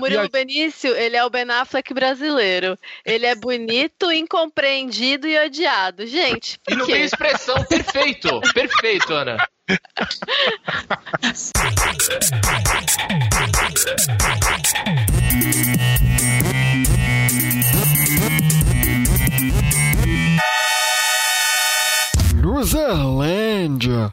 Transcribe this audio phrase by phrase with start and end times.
[0.00, 0.28] Murilo a...
[0.28, 2.78] Benício, ele é o Ben Affleck brasileiro.
[3.04, 6.06] Ele é bonito, incompreendido e odiado.
[6.06, 7.62] Gente, E não tem expressão.
[7.64, 8.40] Perfeito.
[8.52, 9.36] Perfeito, Ana.
[22.42, 24.12] Luzerlândia.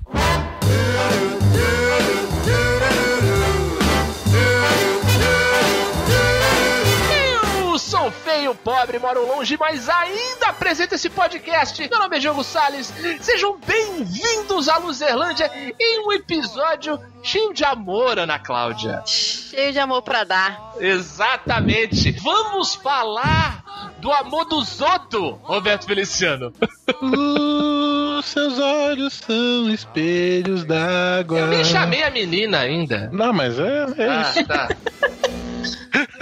[8.48, 11.88] Feio, pobre, moro longe, mas ainda apresento esse podcast.
[11.90, 12.94] Meu nome é Diogo Salles.
[13.20, 19.02] Sejam bem-vindos à Luzerlândia em um episódio cheio de amor, Ana Cláudia.
[19.06, 20.74] Cheio de amor pra dar.
[20.80, 22.12] Exatamente.
[22.12, 23.64] Vamos falar
[24.00, 26.54] do amor do Zoto, Roberto Feliciano.
[27.02, 31.40] Uh, seus olhos são espelhos d'água.
[31.40, 33.10] Eu nem chamei a menina ainda.
[33.12, 34.46] Não, mas é, é ah, isso.
[34.46, 34.70] Tá.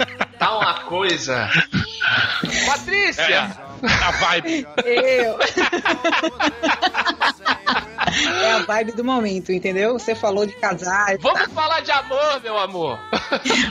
[0.46, 1.50] tá uma coisa.
[2.66, 3.65] Patrícia!
[3.82, 4.66] A vibe.
[4.84, 5.38] Eu.
[8.16, 9.98] É a vibe do momento, entendeu?
[9.98, 11.16] Você falou de casar.
[11.18, 11.48] Vamos tá?
[11.48, 12.98] falar de amor, meu amor.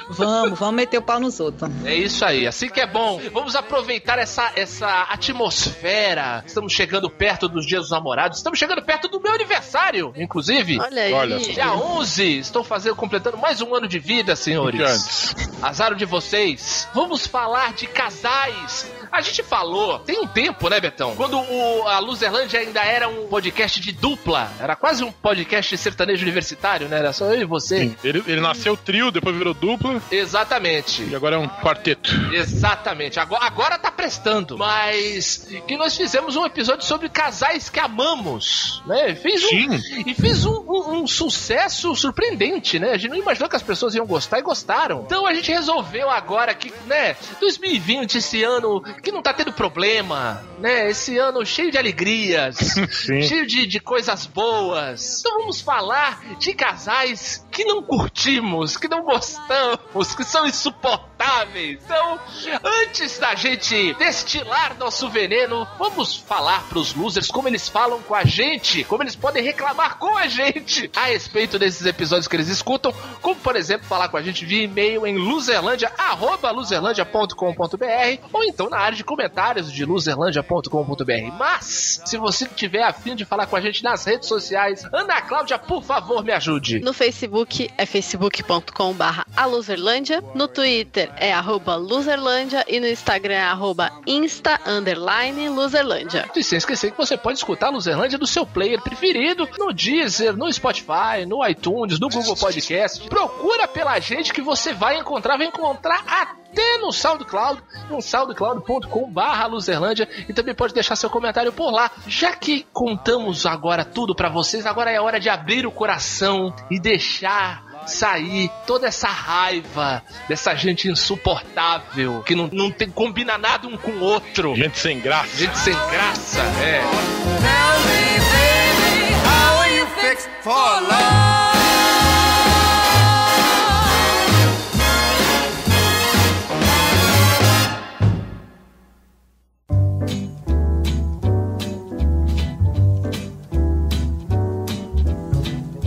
[0.10, 1.70] Vamos, vamos meter o pau nos outros.
[1.86, 3.20] É isso aí, assim que é bom.
[3.32, 6.44] Vamos aproveitar essa, essa atmosfera.
[6.46, 8.38] Estamos chegando perto dos dias dos namorados.
[8.38, 10.80] Estamos chegando perto do meu aniversário, inclusive.
[10.80, 11.14] Olha aí.
[11.14, 11.40] Olha.
[11.40, 12.40] Dia 11.
[12.40, 15.36] Estou fazendo, completando mais um ano de vida, senhores.
[15.62, 16.88] Azar de vocês.
[16.94, 18.86] Vamos falar de casais.
[19.12, 21.16] A gente falou, tem um tempo, né, Betão?
[21.16, 24.52] Quando o, a Luzerlândia ainda era um podcast de dupla.
[24.60, 27.00] Era quase um podcast sertanejo universitário, né?
[27.00, 27.80] Era só eu e você.
[27.80, 30.02] Sim, ele, ele nasceu trio, depois virou dupla.
[30.12, 31.04] Exatamente.
[31.04, 32.12] E agora é um quarteto.
[32.34, 33.20] Exatamente.
[33.20, 34.58] Agora, agora tá prestando.
[34.58, 39.16] Mas que nós fizemos um episódio sobre casais que amamos, né?
[39.16, 40.04] Fez um, Sim.
[40.06, 42.92] E fez um, um, um sucesso surpreendente, né?
[42.92, 45.04] A gente não imaginou que as pessoas iam gostar e gostaram.
[45.06, 50.44] Então a gente resolveu agora que, né, 2020, esse ano que não tá tendo problema,
[50.60, 50.90] né?
[50.90, 52.58] Esse ano cheio de alegrias,
[53.28, 55.20] cheio de, de coisas boas.
[55.20, 61.80] Então vamos falar de casais que não curtimos, que não gostamos, que são insuportáveis.
[61.86, 62.20] Então,
[62.62, 68.26] antes da gente destilar nosso veneno, vamos falar pros losers como eles falam com a
[68.26, 72.94] gente, como eles podem reclamar com a gente a respeito desses episódios que eles escutam,
[73.22, 78.70] como por exemplo falar com a gente via e-mail em luzerlandia, arroba luzerlandia.com.br ou então
[78.70, 81.38] na área de comentários de luzerlandia.com.br.
[81.40, 85.58] Mas, se você tiver afim de falar com a gente nas redes sociais, Ana Cláudia,
[85.58, 86.82] por favor, me ajude.
[86.82, 87.45] No Facebook
[87.78, 94.60] é facebook.com barra aluzerlândia, no Twitter é arroba luzerlândia e no Instagram é arroba insta
[94.66, 96.30] underline luzerlândia.
[96.36, 100.36] E sem esquecer que você pode escutar a Luzerlândia do seu player preferido, no Deezer,
[100.36, 103.08] no Spotify, no iTunes, no Google Podcast.
[103.08, 106.45] Procura pela gente que você vai encontrar, vai encontrar até
[106.80, 111.92] no SoundCloud, no soundcloud.com barra Luzerlândia e também pode deixar seu comentário por lá.
[112.08, 116.80] Já que contamos agora tudo para vocês, agora é hora de abrir o coração e
[116.80, 123.78] deixar sair toda essa raiva dessa gente insuportável que não, não tem, combina nada um
[123.78, 124.56] com o outro.
[124.56, 125.38] Gente sem graça.
[125.38, 126.82] Gente sem graça, é.
[126.82, 131.55] Tell me, baby, how are you fixed for love?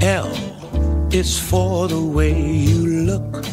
[0.09, 0.33] L
[1.13, 3.45] is for the way you look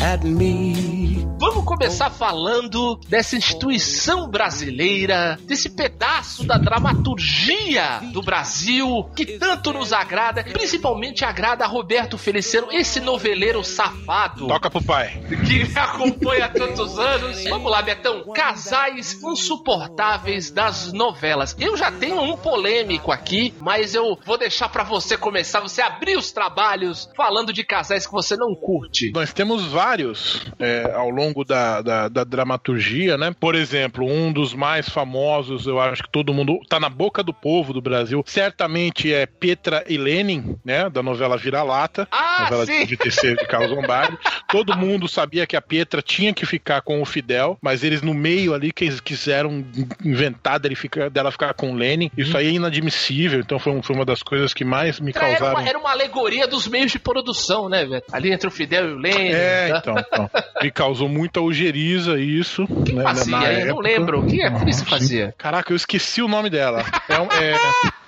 [0.00, 1.03] at me.
[1.46, 9.92] Vamos começar falando dessa instituição brasileira, desse pedaço da dramaturgia do Brasil que tanto nos
[9.92, 14.48] agrada, principalmente agrada a Roberto Feliciano, esse noveleiro safado.
[14.48, 15.22] Toca pro pai.
[15.28, 17.44] Que me acompanha há tantos anos.
[17.44, 18.24] Vamos lá, Betão.
[18.32, 21.54] Casais insuportáveis das novelas.
[21.60, 26.16] Eu já tenho um polêmico aqui, mas eu vou deixar para você começar, você abrir
[26.16, 29.12] os trabalhos falando de casais que você não curte.
[29.12, 33.34] Nós temos vários é, ao longo da, da, da, dramaturgia, né?
[33.38, 37.32] Por exemplo, um dos mais famosos, eu acho que todo mundo tá na boca do
[37.32, 40.90] povo do Brasil, certamente é Petra e Lenin, né?
[40.90, 42.84] Da novela Vira-Lata, ah, novela sim.
[42.84, 44.18] de terceiro de Carlos Lombardi.
[44.48, 48.12] todo mundo sabia que a Petra tinha que ficar com o Fidel, mas eles no
[48.12, 49.64] meio ali que quiseram
[50.04, 52.10] inventar dele ficar, dela ficar com o Lenin.
[52.16, 55.46] Isso aí é inadmissível, então foi, foi uma das coisas que mais me causaram.
[55.46, 58.02] Era uma, era uma alegoria dos meios de produção, né, velho?
[58.12, 59.28] Ali entre o Fidel e o Lenin.
[59.28, 59.78] É, tá?
[59.78, 60.30] então, então.
[60.62, 62.66] Me causou muita ojeriza isso.
[62.84, 63.36] Quem né, fazia?
[63.36, 63.66] Eu época.
[63.66, 64.26] não lembro.
[64.26, 65.34] Quem é que isso fazia?
[65.38, 66.84] Caraca, eu esqueci o nome dela.
[67.08, 67.58] É, é...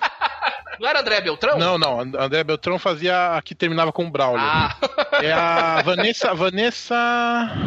[0.79, 1.57] Não era André Beltrão?
[1.57, 1.99] Não, não.
[2.01, 4.39] And- André Beltrão fazia a que terminava com o Braulio.
[4.45, 4.75] Ah,
[5.21, 6.33] É a Vanessa.
[6.33, 6.95] Vanessa.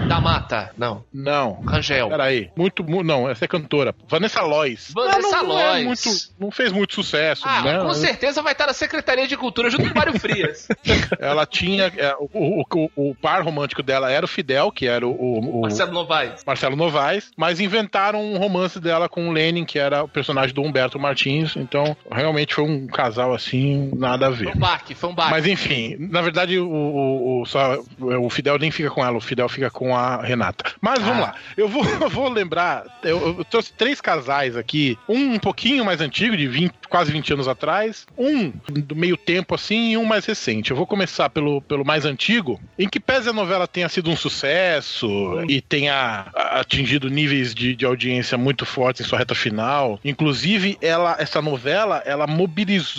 [0.09, 0.71] da Mata.
[0.77, 1.05] Não.
[1.13, 1.61] Não.
[1.63, 2.09] Rangel.
[2.09, 2.51] Peraí.
[2.57, 3.95] Muito, mu- não, essa é cantora.
[4.09, 4.93] Vanessa Lois.
[4.95, 5.85] Vanessa Ela não, é Lois.
[5.85, 6.09] muito,
[6.39, 7.79] não fez muito sucesso, Ah, né?
[7.81, 10.69] com certeza vai estar na Secretaria de Cultura junto com o Mário Frias.
[11.19, 11.93] Ela tinha.
[11.97, 15.61] é, o, o, o- par romântico dela era o Fidel, que era o, o- o
[15.63, 16.45] Marcelo Novaes.
[16.47, 20.63] Marcelo Novaes, mas inventaram um romance dela com o Lenin, que era o personagem do
[20.63, 21.57] Humberto Martins.
[21.57, 24.57] Então, realmente foi um casal assim, nada a Foi ver.
[24.57, 25.31] um baque, foi um baque.
[25.31, 29.21] Mas enfim, na verdade o, o, o- só, o Fidel nem fica com ela, o
[29.21, 30.73] Fidel fica com a Renata.
[30.81, 31.27] Mas vamos Ah.
[31.29, 35.85] lá, eu vou, eu vou lembrar, eu, eu trouxe três casais aqui, um um pouquinho
[35.85, 40.05] mais antigo, de 20, quase 20 anos atrás, um do meio tempo assim e um
[40.05, 40.71] mais recente.
[40.71, 44.17] Eu vou começar pelo, pelo mais antigo, em que pese a novela tenha sido um
[44.17, 45.09] sucesso
[45.49, 50.01] e tenha atingido níveis de, de audiência muito fortes em sua reta final.
[50.05, 52.90] Inclusive, ela, essa novela, ela mobilizou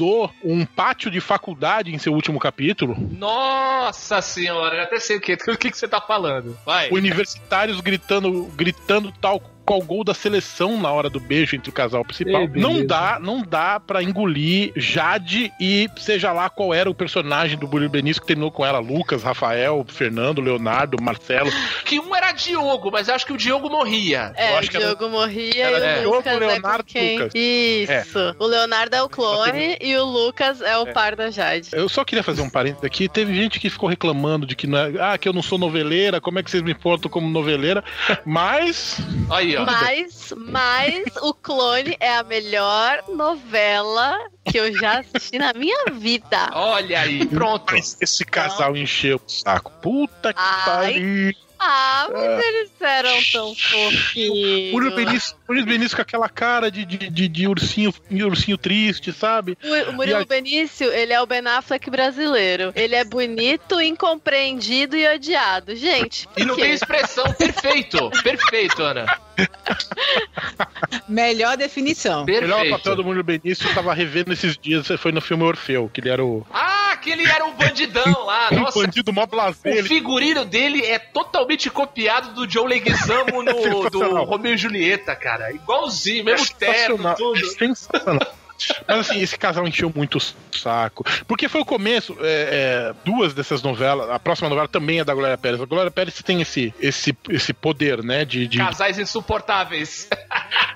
[0.43, 2.95] um pátio de faculdade em seu último capítulo.
[3.11, 6.57] Nossa senhora, eu até sei o que, o que, que você tá falando.
[6.65, 6.89] Vai.
[6.91, 12.03] Universitários gritando, gritando tal qual gol da seleção na hora do beijo entre o casal
[12.03, 12.41] principal.
[12.41, 12.67] Ei, beleza.
[12.73, 17.67] não dá, não dá para engolir Jade e seja lá qual era o personagem do
[17.67, 21.49] Murilo Benício que terminou com ela, Lucas, Rafael, Fernando, Leonardo, Marcelo.
[21.85, 24.33] Que um era Diogo, mas eu acho que o Diogo morria.
[24.35, 26.83] É, o acho que era- Diogo morria era e o Diogo, Lucas Leonardo, é com
[26.83, 27.17] quem?
[27.19, 27.31] Lucas.
[27.35, 28.35] Isso.
[28.39, 31.69] O Leonardo é o clone e o Lucas é o par da Jade.
[31.73, 33.07] Eu só queria fazer um parênteses aqui.
[33.07, 36.19] Teve gente que ficou reclamando de que não é, ah, que eu não sou noveleira,
[36.19, 37.83] como é que vocês me portam como noveleira?
[38.25, 38.97] Mas
[39.29, 39.65] Aí, ó.
[39.65, 46.50] Mas, mas o Clone é a melhor novela que eu já assisti na minha vida.
[46.53, 47.65] Olha aí, pronto.
[47.71, 49.71] Mas esse casal encheu o saco.
[49.81, 50.65] Puta que Ai.
[50.65, 51.33] pariu.
[51.63, 54.71] Ah, mas eles eram tão fofinhos.
[54.71, 59.12] Murilo Benício, Murilo Benício com aquela cara de, de, de, de ursinho, de ursinho triste,
[59.12, 59.57] sabe?
[59.63, 62.71] O, o Murilo a- Benício, ele é o Ben Affleck brasileiro.
[62.75, 65.75] Ele é bonito, incompreendido e odiado.
[65.75, 67.25] Gente, E não tem expressão.
[67.33, 68.09] Perfeito.
[68.24, 69.06] Perfeito, Ana.
[71.07, 72.24] Melhor definição.
[72.24, 72.95] O melhor papel Perfeito.
[72.95, 76.24] do Murilo Benício eu tava revendo esses dias, foi no filme Orfeu, que ele era
[76.24, 78.50] o Ah, aquele era um bandidão lá.
[78.54, 79.74] um Nossa, bandido mó blazer.
[79.74, 84.25] o Ele figurino dele é totalmente copiado do Joe Leguizamo no, do Sensacional.
[84.25, 85.40] Romeo e Julieta, cara.
[85.53, 87.15] Igualzinho, mesmo terno, sensacional.
[87.15, 87.45] tudo.
[87.47, 88.41] Sensacional.
[88.88, 91.03] Mas assim, esse casal encheu muito o saco.
[91.27, 95.13] Porque foi o começo, é, é, duas dessas novelas, a próxima novela também é da
[95.13, 95.61] Glória Pérez.
[95.61, 98.23] A Glória Pérez tem esse, esse, esse poder, né?
[98.23, 100.07] De, de Casais insuportáveis.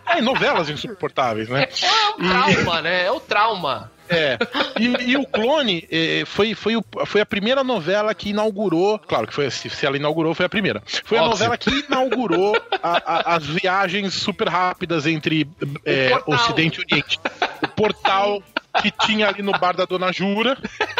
[0.08, 1.68] é, novelas insuportáveis, né?
[1.82, 3.06] É o trauma, né?
[3.06, 3.92] É o trauma.
[4.10, 4.38] É.
[4.80, 9.00] E, e o Clone eh, foi, foi, o- foi a primeira novela que inaugurou.
[9.00, 10.82] Claro que foi se, ela inaugurou, foi a primeira.
[11.06, 11.32] Foi a Óbvio.
[11.32, 16.24] novela que inaugurou a- a- as viagens super rápidas entre portal.
[16.36, 17.20] Ocidente e Oriente.
[17.64, 18.42] O portal
[18.82, 20.56] que tinha ali no bar da Dona Jura.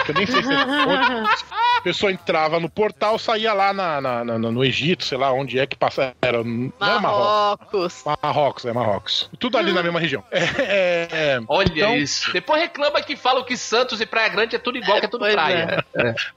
[0.06, 1.30] Que eu nem sei se é onde.
[1.78, 5.60] A pessoa entrava no portal, saía lá na, na- na- no Egito, sei lá onde
[5.60, 6.16] é que passa.
[6.22, 8.02] Era, não era Marrocos.
[8.06, 8.22] Marrocos.
[8.24, 9.30] Marrocos, é Marrocos.
[9.40, 10.24] Tudo ali na mesma região.
[10.32, 11.40] É, é, é.
[11.48, 12.32] Olha Então- isso.
[12.34, 15.26] Depois reclama que falam que Santos e Praia Grande é tudo igual, que é tudo
[15.30, 15.86] praia.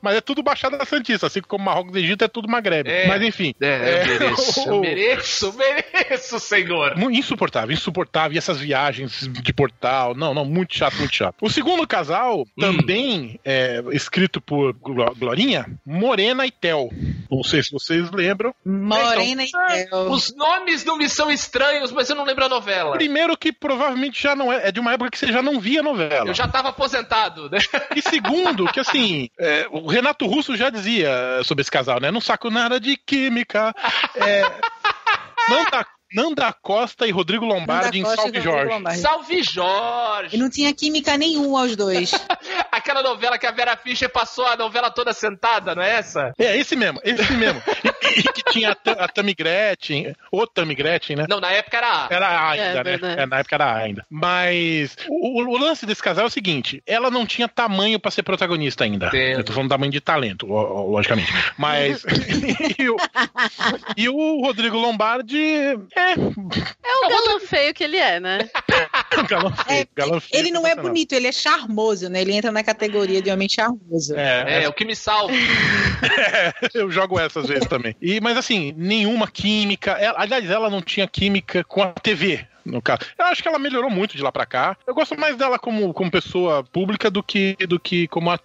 [0.02, 2.88] Mas é tudo Baixada Santista, assim como Marrocos e Egito é tudo Magreb.
[2.90, 3.06] É.
[3.06, 3.54] Mas enfim.
[3.60, 6.98] É, É, eu mereço, eu mereço, mereço, senhor.
[7.10, 8.34] Insuportável, insuportável.
[8.34, 10.14] E essas viagens de portal.
[10.18, 11.36] Não, não, muito chato, muito chato.
[11.40, 12.46] O segundo casal, Hum.
[12.60, 16.90] também é, escrito por Glo- Glorinha, Morena e Tel.
[17.30, 18.52] Não sei se vocês lembram.
[18.66, 20.10] Morena Então, e Tel.
[20.10, 22.92] Os nomes não me são estranhos, mas eu não lembro a novela.
[22.96, 25.82] Primeiro que provavelmente já não é, é de uma época que você já não via
[25.82, 26.26] novela.
[26.28, 27.58] Eu já tava aposentado, né?
[27.96, 31.08] E segundo, que assim, é, o Renato Russo já dizia
[31.44, 32.10] sobre esse casal, né?
[32.10, 33.74] Não saco nada de química.
[34.16, 34.42] É,
[35.48, 38.72] Nanda, Nanda Costa e Rodrigo Lombardi em Nanda Salve Jorge.
[38.72, 39.00] Lombardi.
[39.00, 40.36] Salve Jorge!
[40.36, 42.10] E não tinha química nenhuma aos dois.
[42.72, 46.32] Aquela novela que a Vera Fischer passou a novela toda sentada, não é essa?
[46.38, 47.60] É, esse mesmo, esse mesmo.
[48.16, 51.26] E, e que tinha a, a Tammy Gretchen, ou Tammy Gretchen, né?
[51.28, 52.08] Não, na época era a.
[52.10, 52.82] Era A ainda, É, né?
[52.82, 53.20] verdade.
[53.20, 54.06] É, na época era A ainda.
[54.10, 58.22] Mas o, o lance desse casal é o seguinte: ela não tinha tamanho pra ser
[58.22, 59.08] protagonista ainda.
[59.08, 59.40] Entendo.
[59.40, 61.32] Eu tô falando tamanho de talento, lo- lo- logicamente.
[61.56, 62.04] Mas.
[62.78, 62.96] e, o,
[63.96, 65.38] e o Rodrigo Lombardi
[65.98, 66.12] é.
[66.12, 68.48] É o galã feio que ele é, né?
[69.28, 72.20] galã feio, É, galã feio, Ele não é bonito, ele é charmoso, né?
[72.20, 74.16] Ele entra na categoria de homem charmoso.
[74.16, 75.32] É, É, o que me salva.
[76.28, 77.94] É, eu jogo essas vezes também.
[78.00, 79.92] E, mas assim, nenhuma química.
[79.92, 82.46] Ela, aliás, ela não tinha química com a TV.
[82.64, 83.00] No caso.
[83.18, 84.76] Eu acho que ela melhorou muito de lá pra cá.
[84.86, 88.38] Eu gosto mais dela como, como pessoa pública do que, do que como, a,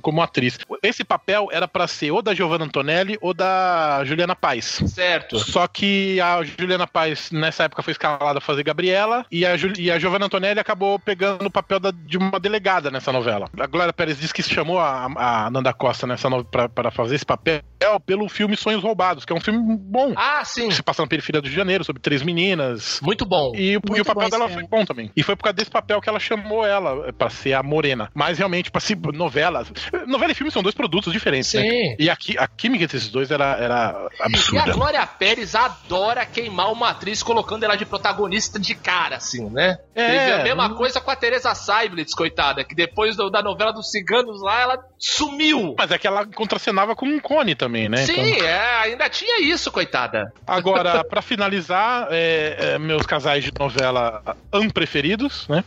[0.00, 0.58] como atriz.
[0.82, 4.82] Esse papel era para ser ou da Giovanna Antonelli ou da Juliana Paz.
[4.86, 5.38] Certo.
[5.38, 9.72] Só que a Juliana Paz, nessa época, foi escalada a fazer Gabriela e a, Ju,
[9.78, 13.48] e a Giovanna Antonelli acabou pegando o papel da, de uma delegada nessa novela.
[13.58, 17.26] A Glória Pérez disse que chamou a, a Nanda Costa nessa novela para fazer esse
[17.26, 17.62] papel
[18.06, 20.12] pelo filme Sonhos Roubados, que é um filme bom.
[20.16, 20.70] Ah, sim.
[20.70, 23.00] Se passa na periferia do Rio de Janeiro, sobre três meninas.
[23.02, 23.51] Muito bom.
[23.54, 25.10] E, e o papel dela foi bom também.
[25.16, 28.10] E foi por causa desse papel que ela chamou ela eh, pra ser a morena.
[28.14, 29.64] Mas realmente, pra ser novela.
[30.06, 31.62] Novela e filme são dois produtos diferentes, né?
[31.62, 31.96] Sim.
[31.98, 34.72] E aqui, a química desses dois era, era E a absurda.
[34.72, 39.78] Glória Pérez adora queimar uma atriz colocando ela de protagonista de cara, assim, né?
[39.94, 43.72] É, Teve a mesma coisa com a Teresa Seiblitz, coitada, que depois do- da novela
[43.72, 45.74] dos ciganos lá, ela sumiu.
[45.78, 47.98] Mas é que ela contracenava com um cone também, né?
[47.98, 50.32] Sim, Então- é, ainda tinha isso, coitada.
[50.46, 54.22] Agora, pra finalizar, é, é, meus casais de novela
[54.52, 55.64] unpreferidos, né?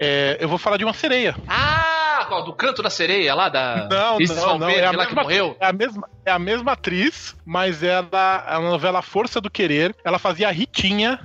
[0.00, 1.34] É, eu vou falar de uma sereia.
[1.46, 1.97] Ah,
[2.28, 2.44] qual?
[2.44, 4.58] Do canto da sereia lá da Não, Isis não, não.
[4.60, 5.56] Valverde, É a, mesma, morreu?
[5.58, 10.18] é, a mesma, é a mesma atriz, mas ela, a novela Força do Querer, ela
[10.18, 11.18] fazia a Ritinha,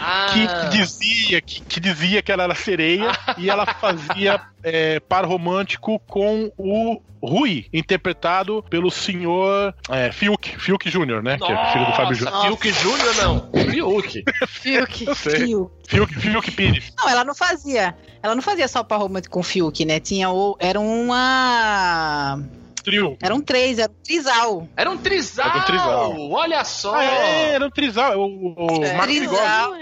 [0.00, 5.24] Ah, que dizia que, que dizia que ela era sereia, e ela fazia é, par
[5.24, 11.36] romântico com o Rui, interpretado pelo senhor é, Fiuk, Fiuk Júnior, né?
[11.36, 12.32] que é filho do Fábio Júnior.
[12.34, 13.50] Nossa, Fiuk Júnior não.
[13.72, 14.24] Fiuk.
[14.46, 15.04] Fiuk.
[15.06, 15.36] Eu sei.
[15.46, 15.70] Fiuk.
[15.88, 16.92] Fiuk, Fiuk Pires.
[16.96, 17.96] Não, ela não fazia.
[18.22, 19.98] Ela não fazia só par romântico com o Fiuk, né?
[19.98, 20.47] Tinha o.
[20.58, 22.42] Era uma.
[22.82, 23.18] Trio.
[23.20, 24.68] Eram três, era um trisal.
[24.74, 25.46] Era um trisal.
[25.46, 26.30] Era um trisal.
[26.30, 26.94] Olha só.
[26.94, 28.18] Ah, é, era um trisal.
[28.18, 29.74] O, o É, Marcos trisal.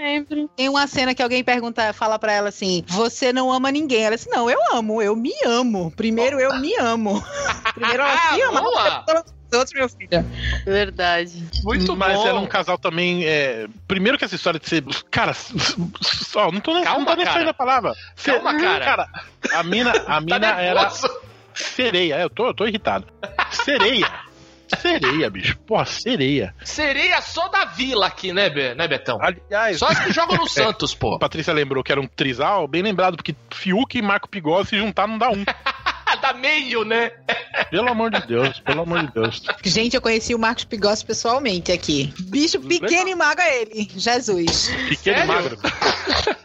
[0.57, 4.03] Tem uma cena que alguém pergunta, fala pra ela assim: Você não ama ninguém?
[4.03, 5.91] Ela disse: Não, eu amo, eu me amo.
[5.95, 7.23] Primeiro eu me amo.
[7.73, 8.61] Primeiro ela se ama.
[8.61, 9.25] Boa.
[9.53, 10.09] Outros, meu filho.
[10.65, 11.43] Verdade.
[11.63, 12.27] Muito Mas bom.
[12.27, 13.25] era um casal também.
[13.25, 14.83] é, Primeiro que essa história de ser.
[15.11, 15.75] Cara, s- s-
[16.37, 17.37] ó, não tô nem, Calma, não tô nem cara.
[17.37, 17.93] saindo a palavra.
[18.23, 19.07] Calma, cara.
[19.53, 20.89] a mina, a Tá mina era
[21.53, 22.15] sereia.
[22.19, 23.05] Eu tô, eu tô irritado.
[23.51, 24.09] Sereia.
[24.81, 25.57] Sereia, bicho.
[25.59, 26.53] Porra, sereia.
[26.61, 29.17] Sereia só da vila aqui, né, Be- né Betão?
[29.21, 31.17] Aliás, Só as que jogam no Santos, pô.
[31.17, 35.07] Patrícia lembrou que era um trisal, bem lembrado, porque Fiuk e Marco Pigossi se juntar
[35.07, 35.45] não dá um.
[36.15, 37.11] Dá meio, né?
[37.69, 39.41] Pelo amor de Deus, pelo amor de Deus.
[39.63, 42.13] Gente, eu conheci o Marcos Pigossi pessoalmente aqui.
[42.19, 43.89] Bicho pequeno e magro é ele.
[43.95, 44.69] Jesus.
[44.89, 45.23] Pequeno Sério?
[45.23, 45.57] e magro.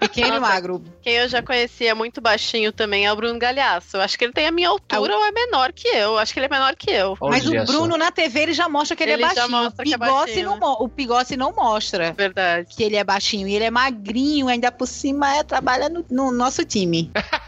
[0.01, 0.85] Pequeno e magro.
[1.03, 3.99] Quem eu já conhecia muito baixinho também é o Bruno Galhaço.
[3.99, 6.19] Acho que ele tem a minha altura ou é menor que eu.
[6.19, 7.17] Acho que ele é menor que eu.
[7.21, 7.53] Mas o.
[7.65, 9.63] Bruno na TV ele já mostra que ele, Ele é já baixinho.
[9.63, 12.75] O é Pigossi, baixinho, não, o Pigossi não mostra Verdade.
[12.75, 13.47] que ele é baixinho.
[13.47, 17.11] E ele é magrinho, ainda por cima é, trabalha no, no nosso time.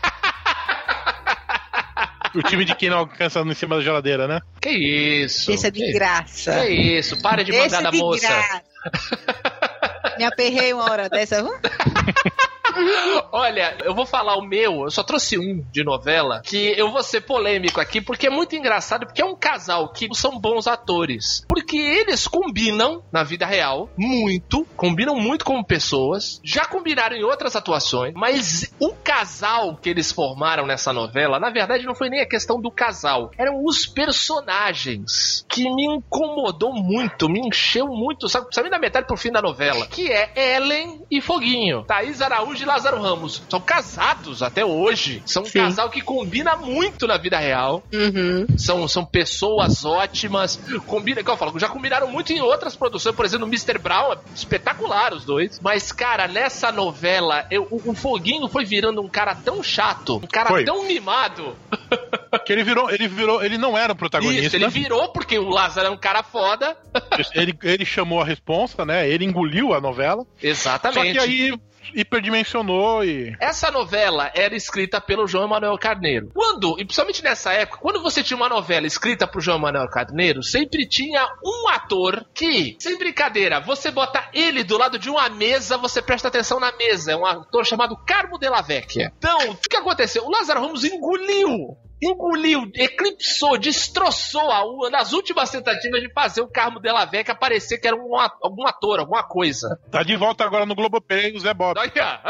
[2.34, 4.40] O time de quem não alcança em cima da geladeira, né?
[4.60, 5.52] Que isso?
[5.52, 6.64] Esse é de que, graça.
[6.66, 7.20] que isso?
[7.22, 8.26] Para de mandar é da de moça.
[8.28, 8.62] graça.
[10.18, 11.44] Me aperrei uma hora dessa.
[13.32, 17.02] Olha, eu vou falar o meu, eu só trouxe um de novela, que eu vou
[17.02, 21.44] ser polêmico aqui, porque é muito engraçado, porque é um casal que são bons atores.
[21.48, 27.56] Porque eles combinam na vida real muito, combinam muito como pessoas, já combinaram em outras
[27.56, 32.28] atuações, mas o casal que eles formaram nessa novela, na verdade não foi nem a
[32.28, 38.70] questão do casal, eram os personagens que me incomodou muito, me encheu muito, sabe, sabe
[38.70, 43.00] da metade pro fim da novela, que é Ellen e Foguinho, Thaís Araújo e Lázaro
[43.00, 43.42] Ramos.
[43.49, 45.61] São casados até hoje, são um Sim.
[45.61, 48.47] casal que combina muito na vida real, Uhum.
[48.59, 50.59] são, são pessoas ótimas.
[50.87, 53.78] Combina, que eu falo, já combinaram muito em outras produções, por exemplo, no Mr.
[53.78, 55.61] Brown, é espetacular os dois.
[55.62, 60.26] Mas, cara, nessa novela, eu- o, o Foguinho foi virando um cara tão chato, um
[60.26, 60.64] cara Foi.
[60.64, 61.56] tão mimado.
[62.44, 64.47] Que ele virou, ele virou, ele não era o protagonista.
[64.47, 66.76] Isso, ele virou porque o Lázaro é um cara foda.
[67.35, 69.09] ele, ele chamou a responsa, né?
[69.09, 70.26] Ele engoliu a novela.
[70.42, 71.14] Exatamente.
[71.21, 71.59] Só que aí
[71.94, 73.36] hiperdimensionou e.
[73.40, 76.30] Essa novela era escrita pelo João Emanuel Carneiro.
[76.34, 80.42] Quando, e principalmente nessa época, quando você tinha uma novela escrita por João Emanuel Carneiro,
[80.42, 85.76] sempre tinha um ator que, sem brincadeira, você bota ele do lado de uma mesa,
[85.76, 87.12] você presta atenção na mesa.
[87.12, 89.12] É um ator chamado Carmo Della Vecchia.
[89.18, 90.24] Então, o que aconteceu?
[90.24, 96.48] O Lázaro Ramos engoliu engoliu, eclipsou, destroçou a, uma das últimas tentativas de fazer o
[96.48, 99.78] Carmo Della Vecchia parecer que era um, algum ator, alguma coisa.
[99.90, 101.78] Tá de volta agora no Globoplay o Zé Bob.
[101.78, 102.20] Olha!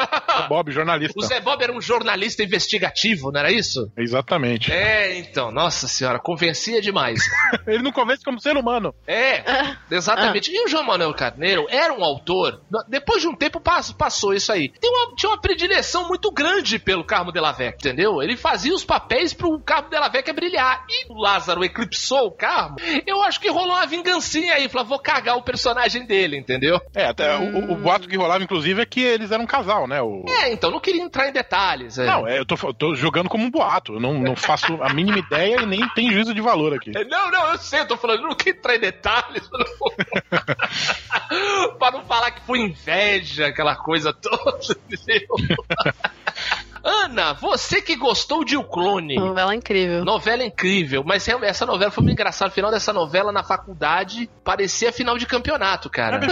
[0.44, 1.14] O Bob, jornalista.
[1.18, 3.90] O Zé Bob era um jornalista investigativo, não era isso?
[3.96, 4.72] Exatamente.
[4.72, 7.20] É, então, nossa senhora, convencia demais.
[7.66, 8.94] Ele não convence como ser humano.
[9.06, 9.42] É,
[9.90, 10.50] exatamente.
[10.52, 14.52] E o João Manuel Carneiro era um autor, depois de um tempo pass- passou isso
[14.52, 14.72] aí.
[14.82, 18.22] Uma- tinha uma predileção muito grande pelo Carmo de la Vecchia, entendeu?
[18.22, 20.84] Ele fazia os papéis pro, carro dela velha quer brilhar.
[20.88, 22.76] E o Lázaro eclipsou o carro.
[23.06, 24.68] Eu acho que rolou uma vingancinha aí.
[24.68, 26.80] Falou, vou cagar o personagem dele, entendeu?
[26.94, 27.70] É, até hum.
[27.70, 30.00] o, o, boato que rolava, inclusive, é que eles eram um casal, né?
[30.00, 30.24] O...
[30.28, 31.98] É, então não queria entrar em detalhes.
[31.98, 32.06] É.
[32.06, 33.94] Não, é, eu tô, tô, jogando como um boato.
[33.94, 36.92] Eu não, não faço a mínima ideia e nem tem juízo de valor aqui.
[36.96, 39.48] É, não, não, eu sei, eu tô falando, não quero entrar em detalhes.
[41.78, 45.28] pra não falar que foi inveja, aquela coisa toda, entendeu?
[46.84, 49.16] Ana, você que gostou de O Clone.
[49.16, 50.04] Novela incrível.
[50.04, 51.02] Novela incrível.
[51.02, 52.50] Mas essa novela foi muito engraçada.
[52.50, 56.20] O final dessa novela na faculdade parecia final de campeonato, cara.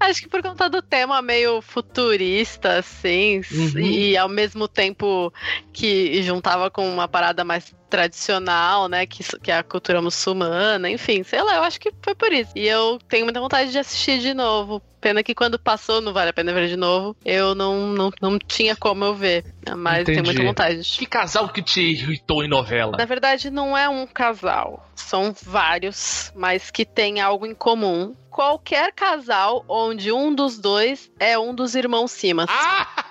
[0.00, 3.78] Acho que por conta do tema meio futurista, assim, uhum.
[3.78, 5.32] e ao mesmo tempo
[5.72, 9.04] que juntava com uma parada mais tradicional, né?
[9.04, 12.52] Que, que é a cultura muçulmana, enfim, sei lá, eu acho que foi por isso.
[12.54, 14.80] E eu tenho muita vontade de assistir de novo.
[15.00, 17.16] Pena que quando passou, não vale a pena ver de novo.
[17.24, 19.44] Eu não, não, não tinha como eu ver.
[19.76, 20.12] Mas Entendi.
[20.12, 20.98] tenho muita vontade.
[20.98, 22.98] Que casal que te irritou em novela?
[22.98, 24.86] Na verdade, não é um casal.
[24.94, 28.14] São vários, mas que tem algo em comum.
[28.30, 32.48] Qualquer casal onde um dos dois é um dos irmãos Simas.
[32.50, 33.09] Ah!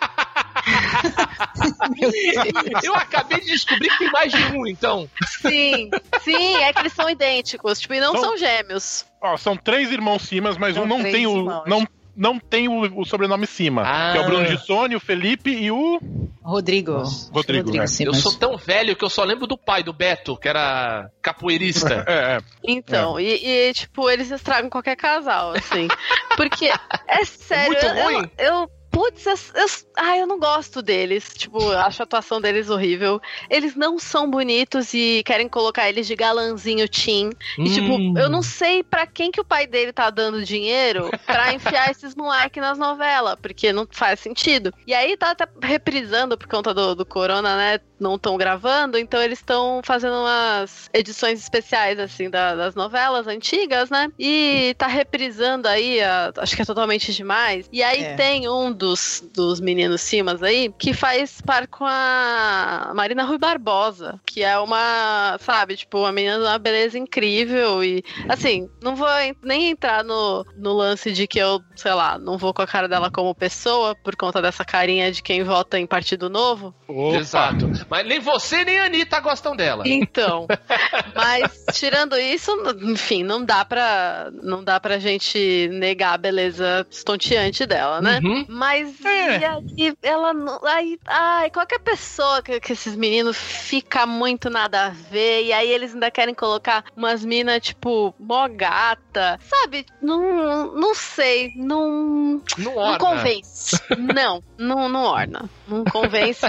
[2.84, 5.10] eu acabei de descobrir que tem mais de um, então.
[5.42, 5.90] Sim,
[6.22, 9.06] sim, é que eles são idênticos, tipo, e não são, são gêmeos.
[9.22, 11.44] Ó, são três irmãos Simas, mas são um não tem o.
[11.66, 11.88] Não,
[12.20, 13.84] não tem o, o sobrenome Cima.
[13.86, 14.12] Ah.
[14.12, 16.02] Que é o Bruno Gissone, o Felipe e o.
[16.44, 17.04] Rodrigo.
[17.32, 18.06] Rodrigo, Rodrigo é.
[18.06, 22.04] Eu sou tão velho que eu só lembro do pai, do Beto, que era capoeirista.
[22.08, 22.40] é, é.
[22.68, 23.24] Então, é.
[23.24, 25.88] E, e, tipo, eles estragam qualquer casal, assim.
[26.36, 26.70] Porque,
[27.08, 28.30] é sério, Muito ruim.
[28.38, 31.34] eu, eu putz, eu, eu, ah, eu não gosto deles.
[31.34, 33.22] Tipo, acho a atuação deles horrível.
[33.50, 37.30] Eles não são bonitos e querem colocar eles de galanzinho teen.
[37.58, 37.66] E, hum.
[37.66, 41.90] tipo, eu não sei para quem que o pai dele tá dando dinheiro pra enfiar
[41.92, 44.74] esses moleques nas novelas, porque não faz sentido.
[44.86, 47.80] E aí tá até reprisando por conta do, do corona, né?
[47.98, 53.90] Não estão gravando, então eles estão fazendo umas edições especiais, assim, da, das novelas antigas,
[53.90, 54.10] né?
[54.18, 57.70] E tá reprisando aí, a, acho que é totalmente demais.
[57.72, 58.16] E aí é.
[58.16, 64.20] tem um dos, dos meninos Simas aí, que faz par com a Marina Rui Barbosa,
[64.26, 69.08] que é uma, sabe, tipo, uma menina de uma beleza incrível e, assim, não vou
[69.44, 72.88] nem entrar no, no lance de que eu, sei lá, não vou com a cara
[72.88, 76.74] dela como pessoa por conta dessa carinha de quem vota em Partido Novo.
[76.88, 77.18] Opa.
[77.18, 77.70] Exato.
[77.90, 79.84] Mas nem você nem a Anitta gostam dela.
[79.86, 80.48] Então,
[81.16, 87.66] mas tirando isso, enfim, não dá pra, não dá pra gente negar a beleza estonteante
[87.66, 88.20] dela, né?
[88.24, 88.46] Uhum.
[88.48, 89.40] Mas mas é.
[89.40, 90.60] e aí ela não.
[90.66, 95.44] Aí, ai, qualquer pessoa que, que, esses meninos fica muito nada a ver.
[95.44, 99.40] E aí eles ainda querem colocar umas minas, tipo, mó gata.
[99.42, 99.86] Sabe?
[100.02, 101.52] Não, não sei.
[101.56, 102.42] Não.
[102.58, 102.92] Não, orna.
[102.92, 103.82] não convence.
[103.98, 105.50] não, não, não orna.
[105.68, 106.46] Não convence.